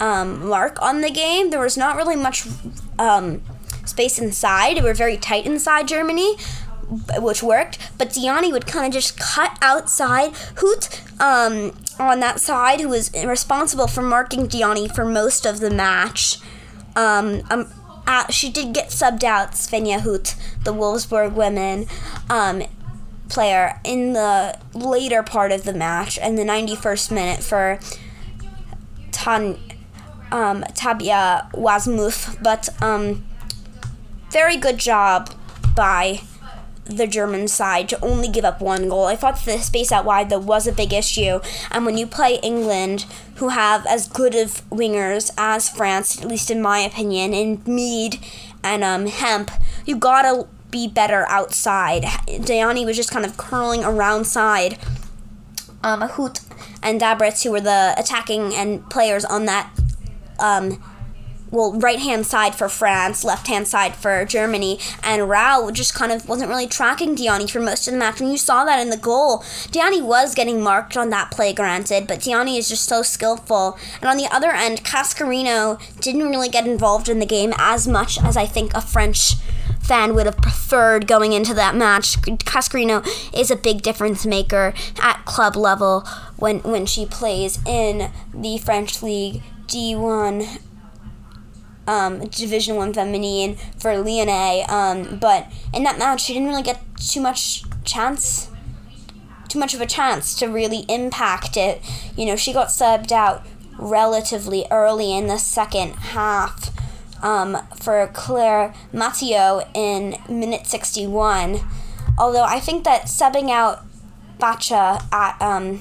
um, 0.00 0.48
mark 0.48 0.80
on 0.82 1.02
the 1.02 1.10
game. 1.10 1.50
There 1.50 1.60
was 1.60 1.76
not 1.76 1.96
really 1.96 2.16
much 2.16 2.46
um, 2.98 3.42
space 3.84 4.18
inside. 4.18 4.78
They 4.78 4.82
were 4.82 4.94
very 4.94 5.16
tight 5.16 5.46
inside 5.46 5.86
Germany, 5.86 6.36
which 7.18 7.42
worked. 7.42 7.78
But 7.96 8.08
Diani 8.08 8.50
would 8.50 8.66
kind 8.66 8.86
of 8.86 8.92
just 8.92 9.18
cut 9.18 9.56
outside. 9.62 10.32
Huth 10.56 11.20
um, 11.20 11.76
on 11.98 12.20
that 12.20 12.40
side, 12.40 12.80
who 12.80 12.88
was 12.88 13.12
responsible 13.24 13.86
for 13.86 14.02
marking 14.02 14.48
Diani 14.48 14.92
for 14.92 15.04
most 15.04 15.46
of 15.46 15.60
the 15.60 15.70
match. 15.70 16.38
Um, 16.96 17.42
um, 17.50 17.70
uh, 18.10 18.26
she 18.28 18.50
did 18.50 18.74
get 18.74 18.88
subbed 18.88 19.22
out, 19.22 19.52
Svenja 19.52 20.00
Huth, 20.00 20.34
the 20.64 20.74
Wolfsburg 20.74 21.32
women 21.32 21.86
um, 22.28 22.64
player, 23.28 23.80
in 23.84 24.14
the 24.14 24.58
later 24.74 25.22
part 25.22 25.52
of 25.52 25.62
the 25.62 25.72
match, 25.72 26.18
in 26.18 26.34
the 26.34 26.42
91st 26.42 27.12
minute 27.12 27.40
for 27.44 27.78
Tan, 29.12 29.60
um, 30.32 30.64
Tabea 30.74 31.52
Wassmuth. 31.52 32.42
But 32.42 32.68
um, 32.82 33.24
very 34.30 34.56
good 34.56 34.78
job 34.78 35.32
by 35.76 36.22
the 36.96 37.06
German 37.06 37.48
side 37.48 37.88
to 37.88 38.04
only 38.04 38.28
give 38.28 38.44
up 38.44 38.60
one 38.60 38.88
goal. 38.88 39.06
I 39.06 39.16
thought 39.16 39.44
the 39.44 39.58
space 39.58 39.92
out 39.92 40.04
wide 40.04 40.30
though 40.30 40.38
was 40.38 40.66
a 40.66 40.72
big 40.72 40.92
issue, 40.92 41.40
and 41.70 41.86
when 41.86 41.96
you 41.96 42.06
play 42.06 42.38
England, 42.42 43.06
who 43.36 43.48
have 43.48 43.86
as 43.86 44.08
good 44.08 44.34
of 44.34 44.68
wingers 44.70 45.30
as 45.38 45.68
France, 45.68 46.20
at 46.20 46.28
least 46.28 46.50
in 46.50 46.60
my 46.60 46.80
opinion, 46.80 47.32
in 47.32 47.62
Mead 47.66 48.18
and 48.62 48.84
um, 48.84 49.06
Hemp, 49.06 49.50
you 49.86 49.96
gotta 49.96 50.46
be 50.70 50.86
better 50.86 51.26
outside. 51.28 52.04
Diani 52.26 52.84
was 52.84 52.96
just 52.96 53.10
kind 53.10 53.24
of 53.24 53.36
curling 53.36 53.84
around 53.84 54.24
side. 54.24 54.78
Um, 55.82 56.02
Huth 56.02 56.46
and 56.82 57.00
Dabritz, 57.00 57.42
who 57.42 57.50
were 57.50 57.60
the 57.60 57.94
attacking 57.96 58.54
and 58.54 58.88
players 58.90 59.24
on 59.24 59.46
that 59.46 59.72
um, 60.38 60.82
well, 61.50 61.72
right 61.72 61.98
hand 61.98 62.26
side 62.26 62.54
for 62.54 62.68
France, 62.68 63.24
left 63.24 63.48
hand 63.48 63.66
side 63.66 63.96
for 63.96 64.24
Germany, 64.24 64.78
and 65.02 65.28
Rao 65.28 65.70
just 65.70 65.94
kind 65.94 66.12
of 66.12 66.28
wasn't 66.28 66.48
really 66.48 66.66
tracking 66.66 67.16
Diani 67.16 67.50
for 67.50 67.60
most 67.60 67.88
of 67.88 67.92
the 67.92 67.98
match. 67.98 68.20
And 68.20 68.30
you 68.30 68.38
saw 68.38 68.64
that 68.64 68.80
in 68.80 68.90
the 68.90 68.96
goal. 68.96 69.38
Diani 69.70 70.02
was 70.02 70.34
getting 70.34 70.62
marked 70.62 70.96
on 70.96 71.10
that 71.10 71.30
play, 71.30 71.52
granted, 71.52 72.06
but 72.06 72.20
Diani 72.20 72.58
is 72.58 72.68
just 72.68 72.84
so 72.84 73.02
skillful. 73.02 73.78
And 74.00 74.08
on 74.08 74.16
the 74.16 74.32
other 74.32 74.50
end, 74.50 74.84
Cascarino 74.84 75.80
didn't 76.00 76.28
really 76.28 76.48
get 76.48 76.66
involved 76.66 77.08
in 77.08 77.18
the 77.18 77.26
game 77.26 77.52
as 77.58 77.88
much 77.88 78.22
as 78.22 78.36
I 78.36 78.46
think 78.46 78.72
a 78.74 78.80
French 78.80 79.34
fan 79.80 80.14
would 80.14 80.26
have 80.26 80.36
preferred 80.36 81.08
going 81.08 81.32
into 81.32 81.54
that 81.54 81.74
match. 81.74 82.20
Cascarino 82.22 83.04
is 83.36 83.50
a 83.50 83.56
big 83.56 83.82
difference 83.82 84.24
maker 84.24 84.72
at 85.02 85.24
club 85.24 85.56
level 85.56 86.06
when 86.36 86.60
when 86.60 86.86
she 86.86 87.04
plays 87.04 87.58
in 87.66 88.12
the 88.32 88.58
French 88.58 89.02
league 89.02 89.42
D1 89.66 90.60
um, 91.86 92.26
Division 92.28 92.76
One 92.76 92.92
feminine 92.92 93.56
for 93.78 93.96
Lyonnais. 93.98 94.64
Um, 94.68 95.18
but 95.18 95.50
in 95.74 95.82
that 95.84 95.98
match, 95.98 96.22
she 96.22 96.32
didn't 96.32 96.48
really 96.48 96.62
get 96.62 96.80
too 96.96 97.20
much 97.20 97.64
chance, 97.84 98.50
too 99.48 99.58
much 99.58 99.74
of 99.74 99.80
a 99.80 99.86
chance 99.86 100.34
to 100.38 100.46
really 100.46 100.84
impact 100.88 101.56
it. 101.56 101.80
You 102.16 102.26
know, 102.26 102.36
she 102.36 102.52
got 102.52 102.68
subbed 102.68 103.12
out 103.12 103.46
relatively 103.78 104.66
early 104.70 105.16
in 105.16 105.26
the 105.26 105.38
second 105.38 105.92
half 105.94 106.70
um, 107.22 107.56
for 107.76 108.06
Claire 108.12 108.74
Mathieu 108.92 109.62
in 109.74 110.16
minute 110.28 110.66
61. 110.66 111.60
Although 112.18 112.44
I 112.44 112.60
think 112.60 112.84
that 112.84 113.02
subbing 113.02 113.50
out 113.50 113.84
Bacha 114.38 115.02
at 115.12 115.40
um, 115.40 115.80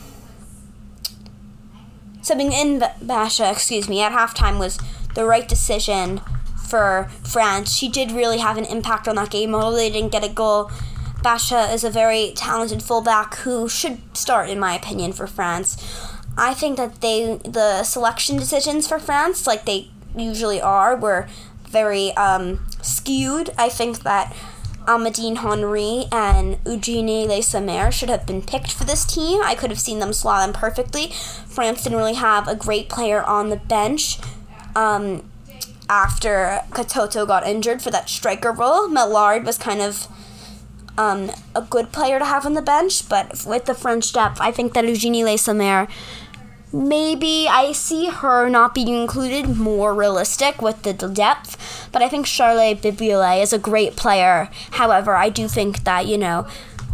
subbing 2.21 2.51
in 2.51 2.83
Bacha, 3.01 3.51
excuse 3.51 3.89
me, 3.89 4.01
at 4.01 4.11
halftime 4.11 4.59
was 4.59 4.79
the 5.15 5.25
right 5.25 5.47
decision 5.47 6.21
for 6.67 7.09
France. 7.23 7.73
She 7.73 7.89
did 7.89 8.11
really 8.11 8.37
have 8.37 8.57
an 8.57 8.65
impact 8.65 9.07
on 9.07 9.15
that 9.15 9.31
game, 9.31 9.55
although 9.55 9.75
they 9.75 9.89
didn't 9.89 10.11
get 10.11 10.23
a 10.23 10.29
goal. 10.29 10.71
Bacha 11.21 11.71
is 11.73 11.83
a 11.83 11.89
very 11.89 12.31
talented 12.35 12.81
fullback 12.81 13.35
who 13.37 13.67
should 13.67 13.99
start, 14.15 14.49
in 14.49 14.59
my 14.59 14.75
opinion, 14.75 15.11
for 15.11 15.27
France. 15.27 15.77
I 16.37 16.53
think 16.53 16.77
that 16.77 17.01
they 17.01 17.39
the 17.43 17.83
selection 17.83 18.37
decisions 18.37 18.87
for 18.87 18.99
France, 18.99 19.45
like 19.45 19.65
they 19.65 19.89
usually 20.15 20.61
are, 20.61 20.95
were 20.95 21.27
very 21.67 22.13
um, 22.13 22.65
skewed. 22.81 23.49
I 23.57 23.67
think 23.67 24.03
that 24.03 24.33
Amandine 24.85 25.37
Henry 25.37 26.05
and 26.11 26.57
Eugenie 26.65 27.27
Le 27.27 27.43
Sommer 27.43 27.91
should 27.91 28.09
have 28.09 28.25
been 28.25 28.41
picked 28.41 28.71
for 28.71 28.85
this 28.85 29.05
team. 29.05 29.41
I 29.43 29.53
could 29.55 29.69
have 29.69 29.79
seen 29.79 29.99
them 29.99 30.13
slot 30.13 30.47
in 30.47 30.53
perfectly. 30.53 31.11
France 31.45 31.83
didn't 31.83 31.97
really 31.97 32.15
have 32.15 32.47
a 32.47 32.55
great 32.55 32.89
player 32.89 33.21
on 33.21 33.49
the 33.49 33.57
bench. 33.57 34.17
Um, 34.75 35.29
after 35.89 36.61
Katoto 36.71 37.27
got 37.27 37.47
injured 37.47 37.81
for 37.81 37.89
that 37.91 38.09
striker 38.09 38.51
role, 38.51 38.87
Malard 38.87 39.45
was 39.45 39.57
kind 39.57 39.81
of 39.81 40.07
um, 40.97 41.31
a 41.55 41.61
good 41.61 41.91
player 41.91 42.19
to 42.19 42.25
have 42.25 42.45
on 42.45 42.53
the 42.53 42.61
bench, 42.61 43.07
but 43.09 43.43
with 43.45 43.65
the 43.65 43.73
French 43.73 44.13
depth, 44.13 44.39
I 44.39 44.51
think 44.51 44.73
that 44.73 44.87
Eugenie 44.87 45.23
Le 45.23 45.37
Sommer 45.37 45.87
maybe 46.71 47.47
I 47.49 47.71
see 47.71 48.09
her 48.09 48.47
not 48.49 48.75
being 48.75 48.89
included 48.89 49.57
more 49.57 49.93
realistic 49.93 50.61
with 50.61 50.83
the 50.83 50.93
depth, 50.93 51.89
but 51.91 52.01
I 52.01 52.09
think 52.09 52.27
Charlotte 52.27 52.81
Bibiolet 52.81 53.41
is 53.41 53.53
a 53.53 53.59
great 53.59 53.95
player. 53.95 54.49
However, 54.71 55.15
I 55.15 55.29
do 55.29 55.47
think 55.47 55.83
that, 55.83 56.05
you 56.05 56.17
know, 56.17 56.47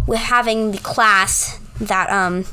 with 0.07 0.19
having 0.19 0.71
the 0.71 0.77
class 0.77 1.59
that 1.79 2.09
um 2.09 2.45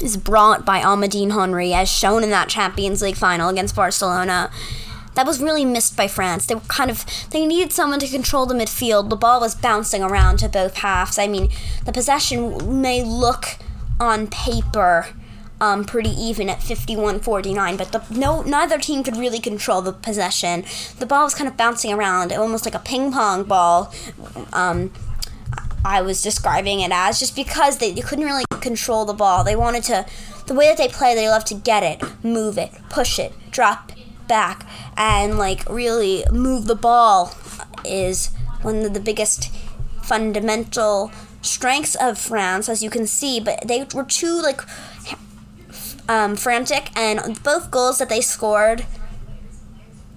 is 0.00 0.16
brought 0.16 0.64
by 0.64 0.80
Amandine 0.80 1.32
Henry 1.32 1.72
as 1.72 1.90
shown 1.90 2.22
in 2.22 2.30
that 2.30 2.48
Champions 2.48 3.02
League 3.02 3.16
final 3.16 3.48
against 3.48 3.74
Barcelona, 3.74 4.50
that 5.14 5.26
was 5.26 5.42
really 5.42 5.64
missed 5.64 5.96
by 5.96 6.06
France. 6.06 6.46
They 6.46 6.54
were 6.54 6.60
kind 6.62 6.90
of 6.90 7.04
they 7.30 7.46
needed 7.46 7.72
someone 7.72 7.98
to 8.00 8.08
control 8.08 8.46
the 8.46 8.54
midfield. 8.54 9.08
The 9.08 9.16
ball 9.16 9.40
was 9.40 9.54
bouncing 9.54 10.02
around 10.02 10.38
to 10.38 10.48
both 10.48 10.76
halves. 10.76 11.18
I 11.18 11.26
mean, 11.26 11.50
the 11.84 11.92
possession 11.92 12.80
may 12.80 13.02
look 13.02 13.56
on 13.98 14.26
paper 14.26 15.08
um, 15.60 15.84
pretty 15.84 16.10
even 16.10 16.50
at 16.50 16.58
51-49, 16.58 17.78
but 17.78 17.92
the, 17.92 18.04
no 18.10 18.42
neither 18.42 18.78
team 18.78 19.02
could 19.02 19.16
really 19.16 19.40
control 19.40 19.80
the 19.80 19.92
possession. 19.92 20.64
The 20.98 21.06
ball 21.06 21.24
was 21.24 21.34
kind 21.34 21.48
of 21.48 21.56
bouncing 21.56 21.92
around, 21.92 22.32
almost 22.32 22.64
like 22.64 22.74
a 22.74 22.78
ping 22.78 23.10
pong 23.10 23.44
ball. 23.44 23.92
Um, 24.52 24.92
I 25.84 26.02
was 26.02 26.20
describing 26.20 26.80
it 26.80 26.90
as 26.92 27.20
just 27.20 27.36
because 27.36 27.78
they 27.78 27.94
couldn't 27.94 28.24
really 28.24 28.44
control 28.66 29.04
the 29.04 29.14
ball. 29.14 29.44
They 29.44 29.56
wanted 29.56 29.84
to, 29.84 30.06
the 30.46 30.54
way 30.54 30.66
that 30.68 30.76
they 30.76 30.88
play, 30.88 31.14
they 31.14 31.28
love 31.28 31.44
to 31.46 31.54
get 31.54 31.82
it, 31.82 32.02
move 32.24 32.58
it, 32.58 32.70
push 32.90 33.18
it, 33.18 33.32
drop 33.50 33.92
back, 34.26 34.66
and 34.96 35.38
like 35.38 35.68
really 35.70 36.24
move 36.32 36.66
the 36.66 36.74
ball 36.74 37.32
is 37.84 38.30
one 38.62 38.84
of 38.84 38.92
the 38.92 39.00
biggest 39.00 39.54
fundamental 40.02 41.12
strengths 41.42 41.94
of 41.94 42.18
France, 42.18 42.68
as 42.68 42.82
you 42.82 42.90
can 42.90 43.06
see. 43.06 43.38
But 43.38 43.68
they 43.68 43.86
were 43.94 44.04
too 44.04 44.42
like 44.42 44.60
um, 46.08 46.34
frantic, 46.36 46.90
and 46.96 47.40
both 47.42 47.70
goals 47.70 47.98
that 47.98 48.08
they 48.08 48.20
scored, 48.20 48.84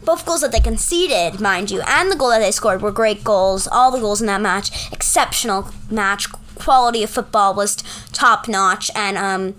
both 0.04 0.26
goals 0.26 0.42
that 0.42 0.52
they 0.52 0.60
conceded, 0.60 1.40
mind 1.40 1.72
you, 1.72 1.82
and 1.82 2.12
the 2.12 2.16
goal 2.16 2.30
that 2.30 2.40
they 2.40 2.52
scored 2.52 2.82
were 2.82 2.92
great 2.92 3.24
goals. 3.24 3.68
All 3.68 3.92
the 3.92 4.00
goals 4.00 4.22
in 4.22 4.28
that 4.28 4.42
match, 4.42 4.92
exceptional 4.92 5.70
match. 5.90 6.28
Quality 6.56 7.04
of 7.04 7.10
football 7.10 7.54
was 7.54 7.78
top 8.12 8.48
notch, 8.48 8.92
and 8.96 9.18
um, 9.18 9.56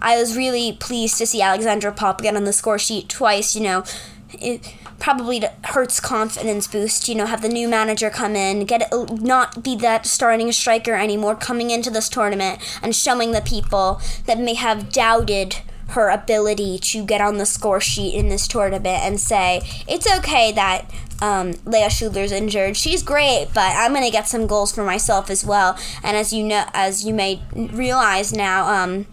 I 0.00 0.16
was 0.16 0.36
really 0.36 0.72
pleased 0.72 1.18
to 1.18 1.26
see 1.26 1.40
Alexandra 1.40 1.92
Popp 1.92 2.22
get 2.22 2.36
on 2.36 2.44
the 2.44 2.52
score 2.52 2.78
sheet 2.78 3.08
twice. 3.08 3.54
You 3.54 3.62
know, 3.62 3.84
it 4.32 4.74
probably 4.98 5.44
hurts 5.64 6.00
confidence 6.00 6.66
boost. 6.66 7.08
You 7.08 7.14
know, 7.14 7.26
have 7.26 7.42
the 7.42 7.48
new 7.48 7.68
manager 7.68 8.10
come 8.10 8.34
in, 8.34 8.64
get 8.64 8.88
it, 8.90 9.20
not 9.20 9.62
be 9.62 9.76
that 9.76 10.06
starting 10.06 10.50
striker 10.52 10.94
anymore, 10.94 11.34
coming 11.36 11.70
into 11.70 11.90
this 11.90 12.08
tournament 12.08 12.60
and 12.82 12.96
showing 12.96 13.32
the 13.32 13.42
people 13.42 14.00
that 14.26 14.38
may 14.38 14.54
have 14.54 14.92
doubted 14.92 15.56
her 15.94 16.10
ability 16.10 16.78
to 16.78 17.04
get 17.04 17.20
on 17.20 17.38
the 17.38 17.46
score 17.46 17.80
sheet 17.80 18.14
in 18.14 18.28
this 18.28 18.46
tournament 18.48 19.02
and 19.02 19.20
say 19.20 19.60
it's 19.88 20.10
okay 20.18 20.52
that 20.52 20.90
um, 21.22 21.52
Lea 21.64 21.86
Schüller's 21.86 22.32
injured. 22.32 22.76
She's 22.76 23.02
great, 23.02 23.48
but 23.54 23.74
I'm 23.76 23.94
gonna 23.94 24.10
get 24.10 24.28
some 24.28 24.46
goals 24.46 24.74
for 24.74 24.84
myself 24.84 25.30
as 25.30 25.44
well. 25.44 25.78
And 26.02 26.16
as 26.16 26.32
you 26.32 26.44
know, 26.44 26.64
as 26.74 27.04
you 27.04 27.14
may 27.14 27.42
realize 27.54 28.32
now, 28.32 28.66
um, 28.68 29.06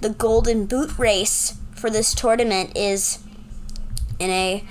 the 0.00 0.10
Golden 0.10 0.66
Boot 0.66 0.98
race 0.98 1.56
for 1.74 1.88
this 1.88 2.14
tournament 2.14 2.76
is 2.76 3.20
in 4.18 4.30
a 4.30 4.64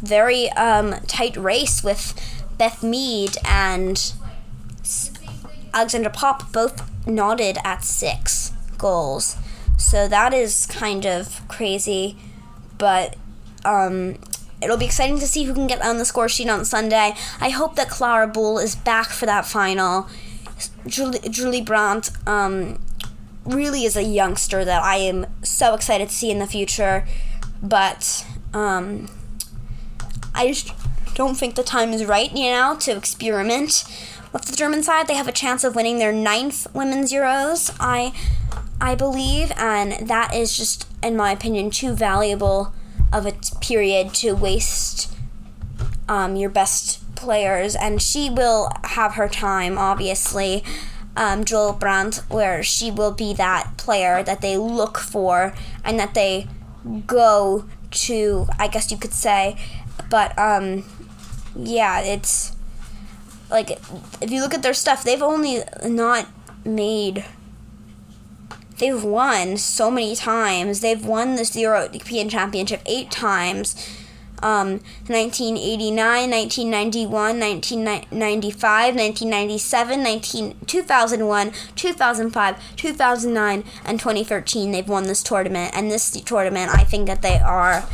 very 0.00 0.50
um, 0.52 0.94
tight 1.06 1.36
race 1.36 1.82
with 1.82 2.14
Beth 2.56 2.82
Mead 2.82 3.36
and 3.44 4.12
Alexandra 5.74 6.10
Popp 6.10 6.52
both 6.52 7.06
nodded 7.06 7.58
at 7.64 7.84
six 7.84 8.52
goals. 8.76 9.36
So 9.78 10.06
that 10.08 10.34
is 10.34 10.66
kind 10.66 11.06
of 11.06 11.40
crazy, 11.48 12.18
but 12.76 13.16
um, 13.64 14.18
it'll 14.60 14.76
be 14.76 14.84
exciting 14.84 15.18
to 15.20 15.26
see 15.26 15.44
who 15.44 15.54
can 15.54 15.66
get 15.66 15.80
on 15.80 15.98
the 15.98 16.04
score 16.04 16.28
sheet 16.28 16.48
on 16.48 16.64
Sunday. 16.64 17.14
I 17.40 17.48
hope 17.50 17.76
that 17.76 17.88
Klara 17.88 18.30
Bühl 18.30 18.62
is 18.62 18.74
back 18.74 19.08
for 19.08 19.24
that 19.26 19.46
final. 19.46 20.08
Julie, 20.86 21.20
Jule 21.20 21.62
Brand 21.62 22.10
um, 22.26 22.80
really 23.44 23.84
is 23.84 23.96
a 23.96 24.02
youngster 24.02 24.64
that 24.64 24.82
I 24.82 24.96
am 24.96 25.26
so 25.42 25.74
excited 25.74 26.08
to 26.08 26.14
see 26.14 26.30
in 26.30 26.40
the 26.40 26.46
future, 26.46 27.06
but 27.62 28.26
um, 28.52 29.08
I 30.34 30.48
just 30.48 30.72
don't 31.14 31.36
think 31.36 31.54
the 31.54 31.62
time 31.62 31.92
is 31.92 32.04
right, 32.04 32.30
you 32.36 32.50
know, 32.50 32.76
to 32.80 32.96
experiment. 32.96 33.84
With 34.32 34.44
the 34.44 34.56
German 34.56 34.82
side, 34.82 35.06
they 35.06 35.14
have 35.14 35.28
a 35.28 35.32
chance 35.32 35.64
of 35.64 35.74
winning 35.74 35.98
their 35.98 36.12
ninth 36.12 36.66
women's 36.74 37.12
Euros, 37.12 37.74
I, 37.80 38.12
I 38.80 38.94
believe, 38.94 39.52
and 39.56 40.08
that 40.08 40.34
is 40.34 40.56
just, 40.56 40.86
in 41.02 41.16
my 41.16 41.32
opinion, 41.32 41.70
too 41.70 41.94
valuable 41.94 42.72
of 43.12 43.26
a 43.26 43.32
period 43.60 44.14
to 44.14 44.32
waste 44.32 45.12
um, 46.08 46.36
your 46.36 46.50
best 46.50 47.14
players. 47.16 47.74
And 47.74 48.00
she 48.00 48.30
will 48.30 48.70
have 48.84 49.14
her 49.14 49.28
time, 49.28 49.78
obviously. 49.78 50.62
Um, 51.16 51.44
Jule 51.44 51.72
Brand, 51.72 52.22
where 52.28 52.62
she 52.62 52.92
will 52.92 53.10
be 53.10 53.34
that 53.34 53.76
player 53.76 54.22
that 54.22 54.40
they 54.40 54.56
look 54.56 54.98
for 54.98 55.52
and 55.84 55.98
that 55.98 56.14
they 56.14 56.46
go 57.06 57.64
to, 57.90 58.46
I 58.58 58.68
guess 58.68 58.92
you 58.92 58.96
could 58.96 59.12
say. 59.12 59.56
But 60.10 60.38
um, 60.38 60.84
yeah, 61.56 62.00
it's 62.00 62.54
like 63.50 63.70
if 64.20 64.30
you 64.30 64.40
look 64.40 64.54
at 64.54 64.62
their 64.62 64.74
stuff, 64.74 65.02
they've 65.02 65.22
only 65.22 65.62
not 65.84 66.28
made. 66.64 67.24
They've 68.78 69.02
won 69.02 69.56
so 69.56 69.90
many 69.90 70.14
times. 70.14 70.80
They've 70.80 71.04
won 71.04 71.36
this 71.36 71.56
European 71.56 72.28
Championship 72.28 72.82
eight 72.86 73.10
times. 73.10 73.74
Um, 74.40 74.78
1989, 75.08 76.30
1991, 76.30 77.40
1995, 77.40 78.94
1997, 78.94 80.02
19, 80.02 80.56
2001, 80.66 81.52
2005, 81.74 82.76
2009, 82.76 83.64
and 83.84 83.98
2013. 83.98 84.70
They've 84.70 84.88
won 84.88 85.04
this 85.04 85.24
tournament. 85.24 85.72
And 85.74 85.90
this 85.90 86.10
tournament, 86.10 86.72
I 86.72 86.84
think 86.84 87.08
that 87.08 87.22
they 87.22 87.40
are 87.40 87.84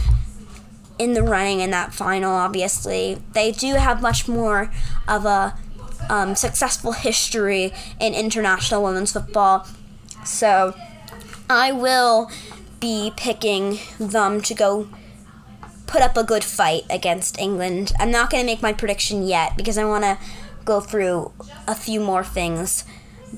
in 0.98 1.14
the 1.14 1.22
running 1.22 1.60
in 1.60 1.70
that 1.70 1.94
final, 1.94 2.32
obviously. 2.32 3.22
They 3.32 3.50
do 3.50 3.74
have 3.74 4.02
much 4.02 4.28
more 4.28 4.70
of 5.08 5.24
a 5.24 5.56
um, 6.10 6.34
successful 6.34 6.92
history 6.92 7.72
in 7.98 8.14
international 8.14 8.82
women's 8.82 9.12
football. 9.12 9.66
So 10.24 10.74
I 11.48 11.72
will 11.72 12.30
be 12.80 13.12
picking 13.16 13.78
them 13.98 14.40
to 14.42 14.54
go 14.54 14.88
put 15.86 16.02
up 16.02 16.16
a 16.16 16.24
good 16.24 16.42
fight 16.44 16.82
against 16.90 17.38
England. 17.38 17.92
I'm 17.98 18.10
not 18.10 18.30
going 18.30 18.42
to 18.42 18.46
make 18.46 18.62
my 18.62 18.72
prediction 18.72 19.22
yet 19.22 19.56
because 19.56 19.78
I 19.78 19.84
want 19.84 20.04
to 20.04 20.18
go 20.64 20.80
through 20.80 21.32
a 21.68 21.74
few 21.74 22.00
more 22.00 22.24
things. 22.24 22.84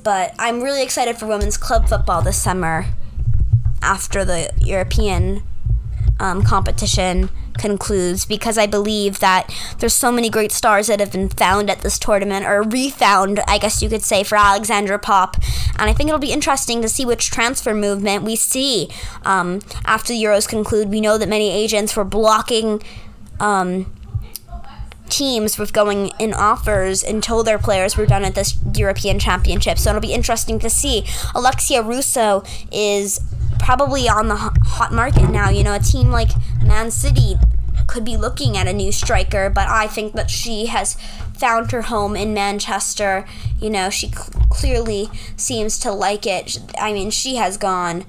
But 0.02 0.34
I'm 0.38 0.62
really 0.62 0.82
excited 0.82 1.16
for 1.16 1.26
women's 1.26 1.56
club 1.56 1.88
football 1.88 2.22
this 2.22 2.40
summer 2.40 2.86
after 3.82 4.24
the 4.24 4.50
European 4.60 5.42
um, 6.18 6.42
competition 6.42 7.30
concludes 7.58 8.24
because 8.24 8.58
I 8.58 8.66
believe 8.66 9.20
that 9.20 9.52
there's 9.78 9.94
so 9.94 10.12
many 10.12 10.30
great 10.30 10.52
stars 10.52 10.86
that 10.86 11.00
have 11.00 11.12
been 11.12 11.28
found 11.28 11.70
at 11.70 11.80
this 11.80 11.98
tournament 11.98 12.46
or 12.46 12.62
refound, 12.62 13.40
I 13.46 13.58
guess 13.58 13.82
you 13.82 13.88
could 13.88 14.02
say, 14.02 14.22
for 14.22 14.36
Alexandra 14.36 14.98
Popp. 14.98 15.36
And 15.78 15.90
I 15.90 15.92
think 15.92 16.08
it'll 16.08 16.18
be 16.18 16.32
interesting 16.32 16.82
to 16.82 16.88
see 16.88 17.04
which 17.04 17.30
transfer 17.30 17.74
movement 17.74 18.24
we 18.24 18.36
see 18.36 18.88
um, 19.24 19.60
after 19.84 20.12
the 20.12 20.22
Euros 20.22 20.48
conclude. 20.48 20.88
We 20.88 21.00
know 21.00 21.18
that 21.18 21.28
many 21.28 21.50
agents 21.50 21.96
were 21.96 22.04
blocking. 22.04 22.82
Um, 23.40 23.92
teams 25.08 25.58
with 25.58 25.72
going 25.72 26.10
in 26.18 26.34
offers 26.34 27.02
until 27.02 27.42
their 27.42 27.58
players 27.58 27.96
were 27.96 28.06
done 28.06 28.24
at 28.24 28.34
this 28.34 28.58
European 28.74 29.18
Championship. 29.18 29.78
So 29.78 29.90
it'll 29.90 30.00
be 30.00 30.12
interesting 30.12 30.58
to 30.58 30.70
see. 30.70 31.04
Alexia 31.34 31.82
Russo 31.82 32.42
is 32.72 33.20
probably 33.58 34.08
on 34.08 34.28
the 34.28 34.36
hot 34.36 34.92
market 34.92 35.30
now. 35.30 35.50
You 35.50 35.64
know, 35.64 35.74
a 35.74 35.80
team 35.80 36.10
like 36.10 36.30
Man 36.62 36.90
City 36.90 37.34
could 37.86 38.04
be 38.04 38.16
looking 38.16 38.56
at 38.56 38.66
a 38.66 38.72
new 38.72 38.92
striker, 38.92 39.50
but 39.50 39.68
I 39.68 39.86
think 39.86 40.14
that 40.14 40.30
she 40.30 40.66
has 40.66 40.94
found 41.34 41.72
her 41.72 41.82
home 41.82 42.16
in 42.16 42.34
Manchester. 42.34 43.26
You 43.60 43.70
know, 43.70 43.90
she 43.90 44.08
cl- 44.08 44.46
clearly 44.48 45.08
seems 45.36 45.78
to 45.80 45.92
like 45.92 46.26
it. 46.26 46.58
I 46.78 46.92
mean, 46.92 47.10
she 47.10 47.36
has 47.36 47.56
gone 47.56 48.04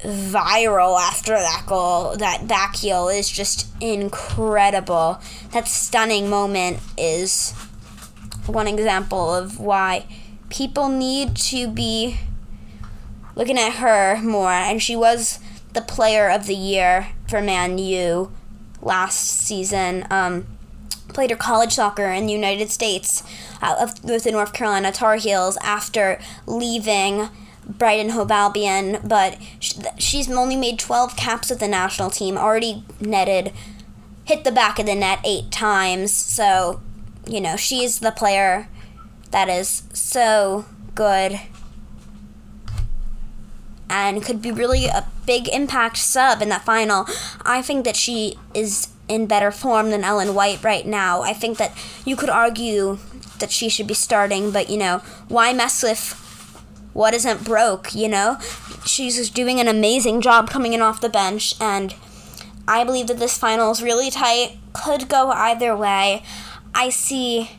viral 0.00 1.00
after 1.00 1.32
that 1.32 1.64
goal. 1.66 2.16
That 2.16 2.46
back 2.46 2.76
heel 2.76 3.08
is 3.08 3.28
just 3.28 3.66
incredible. 3.80 5.20
That 5.52 5.66
stunning 5.66 6.28
moment 6.28 6.78
is 6.96 7.52
one 8.46 8.68
example 8.68 9.34
of 9.34 9.58
why 9.58 10.06
people 10.50 10.88
need 10.88 11.34
to 11.36 11.66
be 11.66 12.18
looking 13.34 13.58
at 13.58 13.74
her 13.74 14.20
more. 14.22 14.50
And 14.50 14.82
she 14.82 14.96
was 14.96 15.38
the 15.72 15.80
player 15.80 16.30
of 16.30 16.46
the 16.46 16.54
year 16.54 17.08
for 17.28 17.40
Man 17.40 17.78
U 17.78 18.32
last 18.80 19.40
season. 19.40 20.06
Um, 20.10 20.46
played 21.08 21.30
her 21.30 21.36
college 21.36 21.72
soccer 21.72 22.06
in 22.06 22.26
the 22.26 22.32
United 22.32 22.70
States 22.70 23.22
uh, 23.62 23.90
with 24.02 24.24
the 24.24 24.32
North 24.32 24.52
Carolina 24.52 24.92
Tar 24.92 25.16
Heels 25.16 25.56
after 25.62 26.20
leaving 26.46 27.28
Brighton 27.66 28.10
Hove 28.10 28.30
Albion, 28.30 28.98
but 29.04 29.38
she's 29.98 30.30
only 30.30 30.56
made 30.56 30.78
12 30.78 31.16
caps 31.16 31.48
with 31.48 31.60
the 31.60 31.68
national 31.68 32.10
team, 32.10 32.36
already 32.36 32.84
netted, 33.00 33.52
hit 34.24 34.44
the 34.44 34.52
back 34.52 34.78
of 34.78 34.86
the 34.86 34.94
net 34.94 35.20
eight 35.24 35.50
times. 35.50 36.12
So, 36.12 36.82
you 37.26 37.40
know, 37.40 37.56
she's 37.56 38.00
the 38.00 38.10
player 38.10 38.68
that 39.30 39.48
is 39.48 39.84
so 39.92 40.66
good 40.94 41.40
and 43.88 44.22
could 44.22 44.40
be 44.42 44.50
really 44.50 44.86
a 44.86 45.06
big 45.26 45.48
impact 45.48 45.98
sub 45.98 46.42
in 46.42 46.48
that 46.48 46.64
final. 46.64 47.06
I 47.44 47.62
think 47.62 47.84
that 47.84 47.96
she 47.96 48.38
is 48.54 48.88
in 49.08 49.26
better 49.26 49.50
form 49.50 49.90
than 49.90 50.04
Ellen 50.04 50.34
White 50.34 50.62
right 50.64 50.86
now. 50.86 51.22
I 51.22 51.32
think 51.32 51.58
that 51.58 51.72
you 52.04 52.16
could 52.16 52.30
argue 52.30 52.98
that 53.38 53.50
she 53.50 53.68
should 53.68 53.86
be 53.86 53.94
starting, 53.94 54.50
but 54.50 54.70
you 54.70 54.76
know, 54.76 54.98
why 55.28 55.52
mess 55.52 55.82
with 55.82 56.20
what 56.92 57.12
isn't 57.12 57.44
broke, 57.44 57.94
you 57.94 58.08
know? 58.08 58.38
She's 58.86 59.16
just 59.16 59.34
doing 59.34 59.60
an 59.60 59.68
amazing 59.68 60.20
job 60.20 60.48
coming 60.48 60.72
in 60.72 60.80
off 60.80 61.00
the 61.00 61.08
bench, 61.08 61.54
and 61.60 61.94
I 62.66 62.84
believe 62.84 63.08
that 63.08 63.18
this 63.18 63.36
final 63.36 63.70
is 63.72 63.82
really 63.82 64.10
tight, 64.10 64.58
could 64.72 65.08
go 65.08 65.30
either 65.30 65.76
way. 65.76 66.22
I 66.74 66.90
see. 66.90 67.50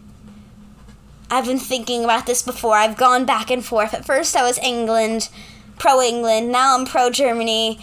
I've 1.30 1.46
been 1.46 1.60
thinking 1.60 2.04
about 2.04 2.26
this 2.28 2.42
before. 2.42 2.76
I've 2.76 2.98
gone 2.98 3.26
back 3.26 3.50
and 3.50 3.66
forth. 3.66 3.94
At 3.94 4.06
first, 4.06 4.36
I 4.36 4.44
was 4.44 4.58
England, 4.60 5.30
pro 5.78 6.02
England. 6.02 6.52
Now 6.52 6.78
I'm 6.78 6.86
pro 6.86 7.10
Germany. 7.10 7.80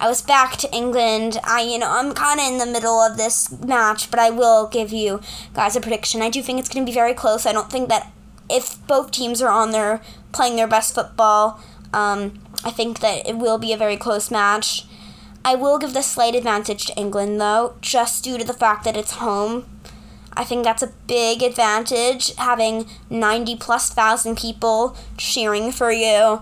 I 0.00 0.08
was 0.08 0.22
back 0.22 0.56
to 0.58 0.72
England. 0.72 1.38
I, 1.42 1.62
you 1.62 1.78
know, 1.78 1.90
I'm 1.90 2.14
kind 2.14 2.38
of 2.38 2.46
in 2.46 2.58
the 2.58 2.66
middle 2.66 3.00
of 3.00 3.16
this 3.16 3.50
match, 3.50 4.10
but 4.10 4.20
I 4.20 4.30
will 4.30 4.68
give 4.68 4.92
you 4.92 5.20
guys 5.54 5.74
a 5.74 5.80
prediction. 5.80 6.22
I 6.22 6.30
do 6.30 6.40
think 6.42 6.60
it's 6.60 6.68
going 6.68 6.86
to 6.86 6.90
be 6.90 6.94
very 6.94 7.14
close. 7.14 7.46
I 7.46 7.52
don't 7.52 7.70
think 7.70 7.88
that 7.88 8.12
if 8.48 8.84
both 8.86 9.10
teams 9.10 9.42
are 9.42 9.50
on 9.50 9.72
their 9.72 10.00
playing 10.32 10.56
their 10.56 10.68
best 10.68 10.94
football, 10.94 11.60
um, 11.92 12.38
I 12.64 12.70
think 12.70 13.00
that 13.00 13.28
it 13.28 13.38
will 13.38 13.58
be 13.58 13.72
a 13.72 13.76
very 13.76 13.96
close 13.96 14.30
match. 14.30 14.86
I 15.44 15.54
will 15.54 15.78
give 15.78 15.94
the 15.94 16.02
slight 16.02 16.34
advantage 16.34 16.86
to 16.86 16.96
England, 16.96 17.40
though, 17.40 17.76
just 17.80 18.22
due 18.22 18.38
to 18.38 18.44
the 18.44 18.52
fact 18.52 18.84
that 18.84 18.96
it's 18.96 19.12
home. 19.12 19.66
I 20.34 20.44
think 20.44 20.62
that's 20.62 20.82
a 20.82 20.92
big 21.06 21.42
advantage, 21.42 22.34
having 22.36 22.86
90 23.10 23.56
plus 23.56 23.90
thousand 23.90 24.38
people 24.38 24.96
cheering 25.16 25.72
for 25.72 25.90
you, 25.90 26.40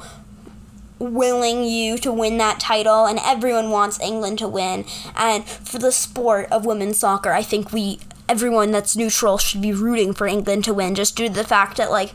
willing 0.99 1.65
you 1.65 1.99
to 1.99 2.13
win 2.13 2.39
that 2.39 2.61
title, 2.61 3.07
and 3.07 3.19
everyone 3.23 3.71
wants 3.71 4.01
England 4.01 4.39
to 4.39 4.49
win. 4.49 4.85
And 5.15 5.45
for 5.45 5.79
the 5.79 5.93
sport 5.93 6.49
of 6.51 6.67
women's 6.67 6.99
soccer, 6.99 7.33
I 7.33 7.43
think 7.43 7.73
we 7.73 8.01
everyone 8.29 8.73
that's 8.73 8.97
neutral 8.97 9.39
should 9.39 9.63
be 9.63 9.73
rooting 9.73 10.13
for 10.13 10.27
England 10.27 10.65
to 10.65 10.75
win 10.75 10.95
just 10.97 11.17
due 11.17 11.29
to 11.29 11.33
the 11.33 11.45
fact 11.45 11.77
that 11.77 11.91
like 11.93 12.13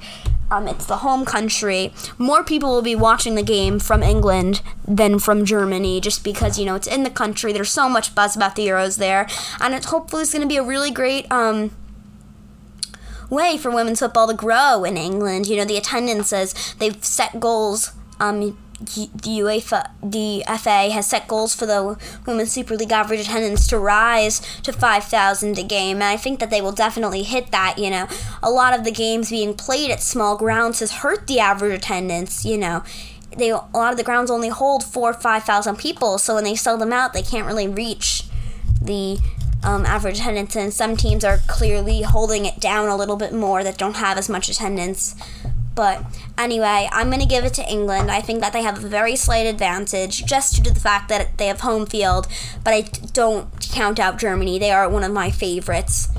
um, 0.51 0.67
it's 0.67 0.85
the 0.85 0.97
home 0.97 1.23
country. 1.23 1.93
More 2.17 2.43
people 2.43 2.71
will 2.71 2.81
be 2.81 2.95
watching 2.95 3.35
the 3.35 3.43
game 3.43 3.79
from 3.79 4.03
England 4.03 4.61
than 4.85 5.17
from 5.17 5.45
Germany, 5.45 6.01
just 6.01 6.23
because 6.23 6.59
you 6.59 6.65
know 6.65 6.75
it's 6.75 6.87
in 6.87 7.03
the 7.03 7.09
country. 7.09 7.53
There's 7.53 7.71
so 7.71 7.87
much 7.87 8.13
buzz 8.13 8.35
about 8.35 8.55
the 8.55 8.67
Euros 8.67 8.97
there, 8.97 9.27
and 9.61 9.73
it's 9.73 9.87
hopefully 9.87 10.23
it's 10.23 10.33
going 10.33 10.41
to 10.41 10.47
be 10.47 10.57
a 10.57 10.63
really 10.63 10.91
great 10.91 11.31
um, 11.31 11.71
way 13.29 13.57
for 13.57 13.71
women's 13.71 13.99
football 13.99 14.27
to 14.27 14.33
grow 14.33 14.83
in 14.83 14.97
England. 14.97 15.47
You 15.47 15.55
know, 15.55 15.65
the 15.65 15.77
attendances 15.77 16.75
they've 16.79 17.01
set 17.03 17.39
goals. 17.39 17.93
Um, 18.19 18.57
the 18.85 19.39
UEFA, 19.39 19.89
the 20.03 20.43
FA 20.57 20.89
has 20.89 21.07
set 21.07 21.27
goals 21.27 21.53
for 21.53 21.65
the 21.65 21.97
Women's 22.25 22.51
Super 22.51 22.75
League 22.75 22.91
average 22.91 23.21
attendance 23.21 23.67
to 23.67 23.77
rise 23.77 24.39
to 24.61 24.73
5,000 24.73 25.57
a 25.57 25.63
game, 25.63 25.97
and 25.97 26.03
I 26.03 26.17
think 26.17 26.39
that 26.39 26.49
they 26.49 26.61
will 26.61 26.71
definitely 26.71 27.23
hit 27.23 27.51
that. 27.51 27.77
You 27.77 27.89
know, 27.89 28.07
a 28.41 28.49
lot 28.49 28.77
of 28.77 28.83
the 28.83 28.91
games 28.91 29.29
being 29.29 29.53
played 29.53 29.91
at 29.91 30.01
small 30.01 30.37
grounds 30.37 30.79
has 30.79 30.91
hurt 30.91 31.27
the 31.27 31.39
average 31.39 31.77
attendance. 31.77 32.45
You 32.45 32.57
know, 32.57 32.83
they 33.37 33.49
a 33.49 33.61
lot 33.73 33.91
of 33.91 33.97
the 33.97 34.03
grounds 34.03 34.31
only 34.31 34.49
hold 34.49 34.83
four 34.83 35.11
or 35.11 35.13
five 35.13 35.43
thousand 35.43 35.77
people, 35.77 36.17
so 36.17 36.35
when 36.35 36.43
they 36.43 36.55
sell 36.55 36.77
them 36.77 36.93
out, 36.93 37.13
they 37.13 37.23
can't 37.23 37.47
really 37.47 37.67
reach 37.67 38.23
the 38.81 39.19
um, 39.63 39.85
average 39.85 40.19
attendance, 40.19 40.55
and 40.55 40.73
some 40.73 40.97
teams 40.97 41.23
are 41.23 41.39
clearly 41.47 42.01
holding 42.01 42.45
it 42.45 42.59
down 42.59 42.87
a 42.87 42.95
little 42.95 43.15
bit 43.15 43.33
more 43.33 43.63
that 43.63 43.77
don't 43.77 43.95
have 43.97 44.17
as 44.17 44.27
much 44.27 44.49
attendance. 44.49 45.15
But 45.73 46.03
anyway, 46.37 46.89
I'm 46.91 47.09
going 47.09 47.21
to 47.21 47.27
give 47.27 47.45
it 47.45 47.53
to 47.55 47.69
England. 47.69 48.11
I 48.11 48.21
think 48.21 48.41
that 48.41 48.53
they 48.53 48.61
have 48.61 48.83
a 48.83 48.87
very 48.87 49.15
slight 49.15 49.45
advantage 49.47 50.25
just 50.25 50.55
due 50.55 50.63
to 50.63 50.73
the 50.73 50.79
fact 50.79 51.09
that 51.09 51.37
they 51.37 51.47
have 51.47 51.61
home 51.61 51.85
field, 51.85 52.27
but 52.63 52.73
I 52.73 52.81
don't 53.13 53.47
count 53.71 53.99
out 53.99 54.19
Germany. 54.19 54.59
They 54.59 54.71
are 54.71 54.89
one 54.89 55.03
of 55.03 55.13
my 55.13 55.31
favorites 55.31 56.09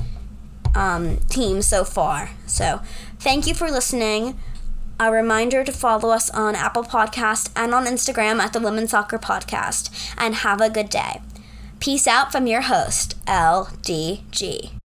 um, 0.75 1.17
teams 1.29 1.67
so 1.67 1.83
far. 1.83 2.31
So 2.47 2.81
thank 3.19 3.47
you 3.47 3.53
for 3.53 3.69
listening. 3.69 4.39
A 4.99 5.11
reminder 5.11 5.63
to 5.63 5.71
follow 5.71 6.09
us 6.09 6.29
on 6.29 6.55
Apple 6.55 6.83
Podcast 6.83 7.51
and 7.55 7.73
on 7.73 7.85
Instagram 7.85 8.39
at 8.39 8.53
the 8.53 8.59
Women's 8.59 8.91
Soccer 8.91 9.19
Podcast. 9.19 10.13
And 10.17 10.35
have 10.35 10.61
a 10.61 10.69
good 10.69 10.89
day. 10.89 11.21
Peace 11.79 12.07
out 12.07 12.31
from 12.31 12.47
your 12.47 12.61
host, 12.61 13.23
LDG. 13.25 14.79